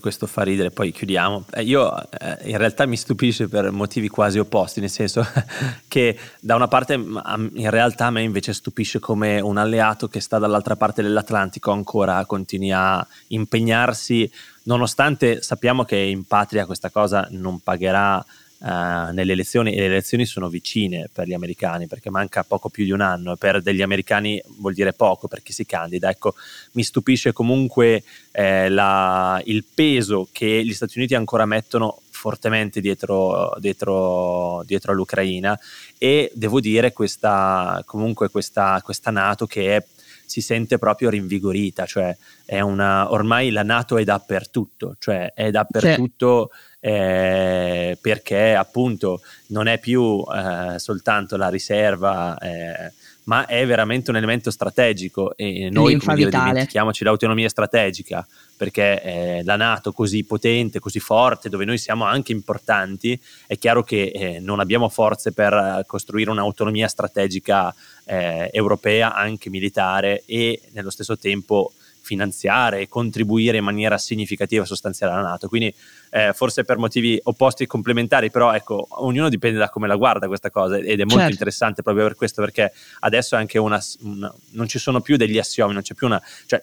questo 0.00 0.26
fa 0.26 0.42
ridere, 0.42 0.72
poi 0.72 0.90
chiudiamo. 0.90 1.44
Eh, 1.52 1.62
io 1.62 1.96
eh, 2.10 2.50
in 2.50 2.58
realtà 2.58 2.86
mi 2.86 2.96
stupisce 2.96 3.48
per 3.48 3.70
motivi 3.70 4.08
quasi 4.08 4.40
opposti, 4.40 4.80
nel 4.80 4.90
senso 4.90 5.24
che 5.86 6.18
da 6.40 6.56
una 6.56 6.66
parte 6.66 6.94
in 6.94 7.70
realtà 7.70 8.06
a 8.06 8.10
me 8.10 8.22
invece 8.22 8.52
stupisce 8.52 8.98
come 8.98 9.38
un 9.40 9.56
alleato 9.56 10.08
che 10.08 10.20
sta 10.20 10.38
dall'altra 10.38 10.74
parte 10.74 11.00
dell'Atlantico 11.00 11.70
ancora 11.70 12.24
continui 12.26 12.72
a 12.72 13.06
impegnarsi, 13.28 14.30
nonostante 14.64 15.40
sappiamo 15.40 15.84
che 15.84 15.96
in 15.96 16.24
patria 16.24 16.66
questa 16.66 16.90
cosa 16.90 17.28
non 17.30 17.60
pagherà 17.60 18.24
uh, 18.58 19.12
nelle 19.12 19.32
elezioni 19.32 19.74
e 19.74 19.78
le 19.80 19.86
elezioni 19.86 20.24
sono 20.24 20.48
vicine 20.48 21.08
per 21.12 21.26
gli 21.26 21.32
americani 21.32 21.86
perché 21.86 22.10
manca 22.10 22.44
poco 22.44 22.68
più 22.68 22.84
di 22.84 22.90
un 22.90 23.00
anno 23.00 23.32
e 23.32 23.36
per 23.36 23.62
degli 23.62 23.82
americani 23.82 24.42
vuol 24.58 24.74
dire 24.74 24.92
poco 24.92 25.28
per 25.28 25.42
chi 25.42 25.52
si 25.52 25.66
candida. 25.66 26.10
Ecco, 26.10 26.34
mi 26.72 26.82
stupisce 26.82 27.32
comunque 27.32 28.02
eh, 28.32 28.68
la, 28.68 29.40
il 29.44 29.64
peso 29.72 30.28
che 30.32 30.64
gli 30.64 30.72
Stati 30.72 30.98
Uniti 30.98 31.14
ancora 31.14 31.46
mettono 31.46 32.00
fortemente 32.10 32.80
dietro, 32.80 33.54
dietro, 33.58 34.62
dietro 34.66 34.92
all'Ucraina 34.92 35.58
e 35.96 36.30
devo 36.34 36.60
dire 36.60 36.92
questa, 36.92 37.82
comunque 37.86 38.28
questa, 38.28 38.80
questa 38.82 39.10
Nato 39.10 39.46
che 39.46 39.76
è 39.76 39.84
si 40.28 40.42
sente 40.42 40.76
proprio 40.76 41.08
rinvigorita, 41.08 41.86
cioè 41.86 42.14
è 42.44 42.60
una, 42.60 43.10
ormai 43.10 43.50
la 43.50 43.62
Nato 43.62 43.96
è 43.96 44.04
dappertutto, 44.04 44.96
cioè 44.98 45.32
è 45.32 45.50
dappertutto 45.50 46.50
sì 46.52 46.76
eh, 46.80 47.98
perché 48.00 48.54
appunto 48.54 49.20
non 49.48 49.66
è 49.66 49.78
più 49.78 50.22
eh, 50.22 50.78
soltanto 50.78 51.36
la 51.36 51.48
riserva, 51.48 52.38
eh, 52.38 52.92
ma 53.24 53.44
è 53.46 53.66
veramente 53.66 54.10
un 54.10 54.16
elemento 54.16 54.50
strategico 54.50 55.36
e 55.36 55.68
noi 55.70 55.98
come 55.98 56.14
dire, 56.14 56.30
dimentichiamoci 56.30 57.04
l'autonomia 57.04 57.48
strategica 57.48 58.26
perché 58.56 59.02
eh, 59.02 59.42
la 59.44 59.56
Nato 59.56 59.92
così 59.92 60.24
potente, 60.24 60.80
così 60.80 60.98
forte, 60.98 61.48
dove 61.48 61.64
noi 61.64 61.78
siamo 61.78 62.04
anche 62.04 62.32
importanti, 62.32 63.20
è 63.46 63.56
chiaro 63.56 63.84
che 63.84 64.10
eh, 64.12 64.40
non 64.40 64.58
abbiamo 64.58 64.88
forze 64.88 65.32
per 65.32 65.84
costruire 65.86 66.30
un'autonomia 66.30 66.88
strategica 66.88 67.72
eh, 68.04 68.50
europea, 68.52 69.14
anche 69.14 69.50
militare 69.50 70.22
e 70.26 70.60
nello 70.72 70.90
stesso 70.90 71.16
tempo 71.16 71.72
finanziare 72.08 72.80
e 72.80 72.88
contribuire 72.88 73.58
in 73.58 73.64
maniera 73.64 73.98
significativa 73.98 74.62
e 74.62 74.66
sostanziale 74.66 75.12
alla 75.12 75.28
Nato. 75.28 75.46
Quindi 75.46 75.74
eh, 76.10 76.32
forse 76.32 76.64
per 76.64 76.78
motivi 76.78 77.20
opposti 77.24 77.64
e 77.64 77.66
complementari, 77.66 78.30
però 78.30 78.54
ecco, 78.54 78.86
ognuno 78.88 79.28
dipende 79.28 79.58
da 79.58 79.68
come 79.68 79.86
la 79.86 79.96
guarda 79.96 80.26
questa 80.26 80.48
cosa 80.50 80.78
ed 80.78 80.98
è 80.98 81.04
molto 81.04 81.18
certo. 81.18 81.32
interessante 81.32 81.82
proprio 81.82 82.04
per 82.04 82.16
questo, 82.16 82.40
perché 82.40 82.72
adesso 83.00 83.36
è 83.36 83.38
anche 83.38 83.58
una, 83.58 83.78
una, 84.00 84.34
non 84.52 84.66
ci 84.68 84.78
sono 84.78 85.02
più 85.02 85.18
degli 85.18 85.38
assiomi, 85.38 85.74
non 85.74 85.82
c'è 85.82 85.92
più 85.92 86.06
una... 86.06 86.22
Cioè, 86.46 86.62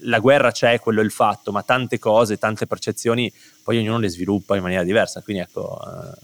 la 0.00 0.18
guerra 0.18 0.50
c'è, 0.50 0.78
quello 0.80 1.00
è 1.00 1.04
il 1.04 1.10
fatto, 1.10 1.50
ma 1.50 1.62
tante 1.62 1.98
cose, 1.98 2.36
tante 2.38 2.66
percezioni 2.66 3.32
poi 3.68 3.76
ognuno 3.76 3.98
le 3.98 4.08
sviluppa 4.08 4.56
in 4.56 4.62
maniera 4.62 4.82
diversa, 4.82 5.20
quindi 5.20 5.42
ecco... 5.42 5.78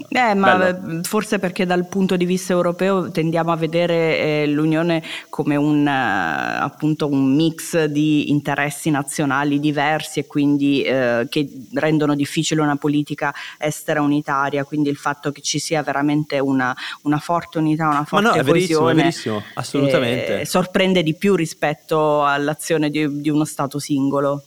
Eh, 0.09 0.31
eh 0.31 0.35
ma 0.35 0.57
bello. 0.57 1.03
forse 1.03 1.39
perché 1.39 1.67
dal 1.67 1.87
punto 1.89 2.17
di 2.17 2.25
vista 2.25 2.55
europeo 2.55 3.11
tendiamo 3.11 3.53
a 3.53 3.57
vedere 3.57 4.19
eh, 4.19 4.47
l'Unione 4.47 5.03
come 5.29 5.55
un, 5.55 5.83
uh, 5.83 6.63
appunto 6.65 7.07
un 7.07 7.35
mix 7.35 7.85
di 7.85 8.31
interessi 8.31 8.89
nazionali 8.89 9.61
diversi 9.61 10.21
e 10.21 10.27
quindi 10.27 10.87
uh, 10.89 11.29
che 11.29 11.47
rendono 11.75 12.15
difficile 12.15 12.63
una 12.63 12.77
politica 12.77 13.35
estera 13.59 14.01
unitaria, 14.01 14.65
quindi 14.65 14.89
il 14.89 14.97
fatto 14.97 15.31
che 15.31 15.43
ci 15.43 15.59
sia 15.59 15.83
veramente 15.83 16.39
una, 16.39 16.75
una 17.03 17.19
forte 17.19 17.59
unità, 17.59 17.89
una 17.89 18.05
forte 18.05 18.25
ma 18.25 18.33
no, 18.33 18.41
è 18.41 18.43
verissimo, 18.43 18.89
è 18.89 18.95
verissimo, 18.95 19.43
assolutamente. 19.53 20.41
Eh, 20.41 20.47
sorprende 20.47 21.03
di 21.03 21.15
più 21.15 21.35
rispetto 21.35 22.25
all'azione 22.25 22.89
di, 22.89 23.21
di 23.21 23.29
uno 23.29 23.45
Stato 23.45 23.79
singolo 23.79 24.45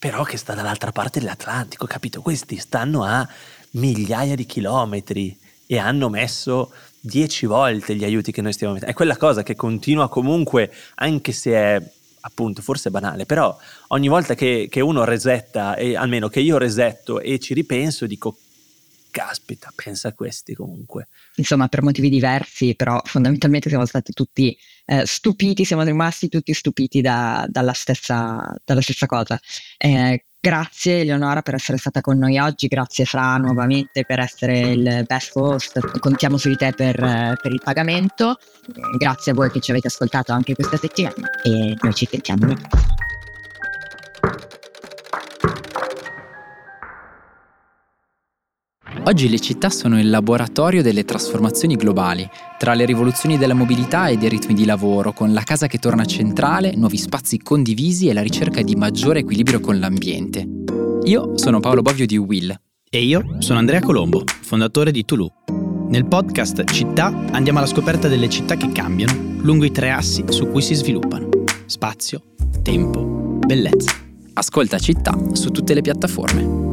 però 0.00 0.24
che 0.24 0.38
sta 0.38 0.54
dall'altra 0.54 0.92
parte 0.92 1.20
dell'Atlantico, 1.20 1.84
capito? 1.84 2.22
Questi 2.22 2.56
stanno 2.56 3.04
a 3.04 3.28
migliaia 3.72 4.34
di 4.34 4.46
chilometri 4.46 5.38
e 5.66 5.78
hanno 5.78 6.08
messo 6.08 6.72
dieci 6.98 7.44
volte 7.44 7.94
gli 7.94 8.02
aiuti 8.02 8.32
che 8.32 8.40
noi 8.40 8.54
stiamo 8.54 8.72
mettendo. 8.72 8.94
È 8.94 8.96
quella 8.96 9.18
cosa 9.18 9.42
che 9.42 9.54
continua 9.54 10.08
comunque, 10.08 10.72
anche 10.94 11.32
se 11.32 11.52
è 11.52 11.82
appunto 12.22 12.62
forse 12.62 12.90
banale, 12.90 13.26
però 13.26 13.54
ogni 13.88 14.08
volta 14.08 14.34
che, 14.34 14.68
che 14.70 14.80
uno 14.80 15.04
resetta, 15.04 15.76
e 15.76 15.94
almeno 15.96 16.28
che 16.28 16.40
io 16.40 16.56
resetto 16.56 17.20
e 17.20 17.38
ci 17.38 17.52
ripenso, 17.52 18.06
dico 18.06 18.36
caspita, 19.10 19.72
pensa 19.74 20.08
a 20.08 20.14
questi 20.14 20.54
comunque. 20.54 21.08
Insomma, 21.36 21.68
per 21.68 21.82
motivi 21.82 22.08
diversi, 22.08 22.74
però 22.74 23.00
fondamentalmente 23.04 23.68
siamo 23.68 23.86
stati 23.86 24.12
tutti 24.12 24.56
eh, 24.86 25.06
stupiti, 25.06 25.64
siamo 25.64 25.82
rimasti 25.82 26.28
tutti 26.28 26.52
stupiti 26.54 27.00
da, 27.00 27.46
dalla, 27.48 27.72
stessa, 27.72 28.54
dalla, 28.64 28.80
stessa, 28.80 29.06
cosa. 29.06 29.38
Eh, 29.78 30.26
grazie 30.40 31.00
Eleonora 31.00 31.42
per 31.42 31.54
essere 31.54 31.78
stata 31.78 32.00
con 32.00 32.18
noi 32.18 32.38
oggi, 32.38 32.66
grazie 32.66 33.04
Fra 33.04 33.36
nuovamente 33.36 34.04
per 34.04 34.20
essere 34.20 34.60
il 34.60 35.04
best 35.06 35.36
host, 35.36 35.98
contiamo 35.98 36.38
su 36.38 36.48
di 36.48 36.56
te 36.56 36.72
per, 36.72 36.96
per 36.96 37.52
il 37.52 37.60
pagamento, 37.62 38.38
grazie 38.96 39.32
a 39.32 39.34
voi 39.34 39.50
che 39.50 39.60
ci 39.60 39.70
avete 39.70 39.88
ascoltato 39.88 40.32
anche 40.32 40.54
questa 40.54 40.76
settimana 40.76 41.30
e 41.42 41.76
noi 41.80 41.94
ci 41.94 42.06
sentiamo. 42.10 43.09
Oggi 49.10 49.28
le 49.28 49.40
città 49.40 49.70
sono 49.70 49.98
il 49.98 50.08
laboratorio 50.08 50.82
delle 50.82 51.04
trasformazioni 51.04 51.74
globali, 51.74 52.24
tra 52.56 52.74
le 52.74 52.84
rivoluzioni 52.84 53.38
della 53.38 53.54
mobilità 53.54 54.06
e 54.06 54.16
dei 54.16 54.28
ritmi 54.28 54.54
di 54.54 54.64
lavoro, 54.64 55.12
con 55.12 55.32
la 55.32 55.42
casa 55.42 55.66
che 55.66 55.78
torna 55.78 56.04
centrale, 56.04 56.76
nuovi 56.76 56.96
spazi 56.96 57.38
condivisi 57.38 58.06
e 58.06 58.12
la 58.12 58.22
ricerca 58.22 58.62
di 58.62 58.76
maggiore 58.76 59.18
equilibrio 59.18 59.58
con 59.58 59.80
l'ambiente. 59.80 60.46
Io 61.06 61.36
sono 61.36 61.58
Paolo 61.58 61.82
Bovio 61.82 62.06
di 62.06 62.18
Will. 62.18 62.54
E 62.88 63.02
io 63.02 63.38
sono 63.40 63.58
Andrea 63.58 63.80
Colombo, 63.80 64.22
fondatore 64.42 64.92
di 64.92 65.04
Tulu. 65.04 65.28
Nel 65.88 66.06
podcast 66.06 66.70
Città 66.70 67.06
andiamo 67.32 67.58
alla 67.58 67.66
scoperta 67.66 68.06
delle 68.06 68.28
città 68.28 68.54
che 68.54 68.70
cambiano 68.70 69.40
lungo 69.40 69.64
i 69.64 69.72
tre 69.72 69.90
assi 69.90 70.22
su 70.28 70.46
cui 70.46 70.62
si 70.62 70.74
sviluppano. 70.74 71.30
Spazio, 71.66 72.22
tempo, 72.62 73.02
bellezza. 73.44 73.90
Ascolta 74.34 74.78
Città 74.78 75.18
su 75.32 75.50
tutte 75.50 75.74
le 75.74 75.80
piattaforme. 75.80 76.69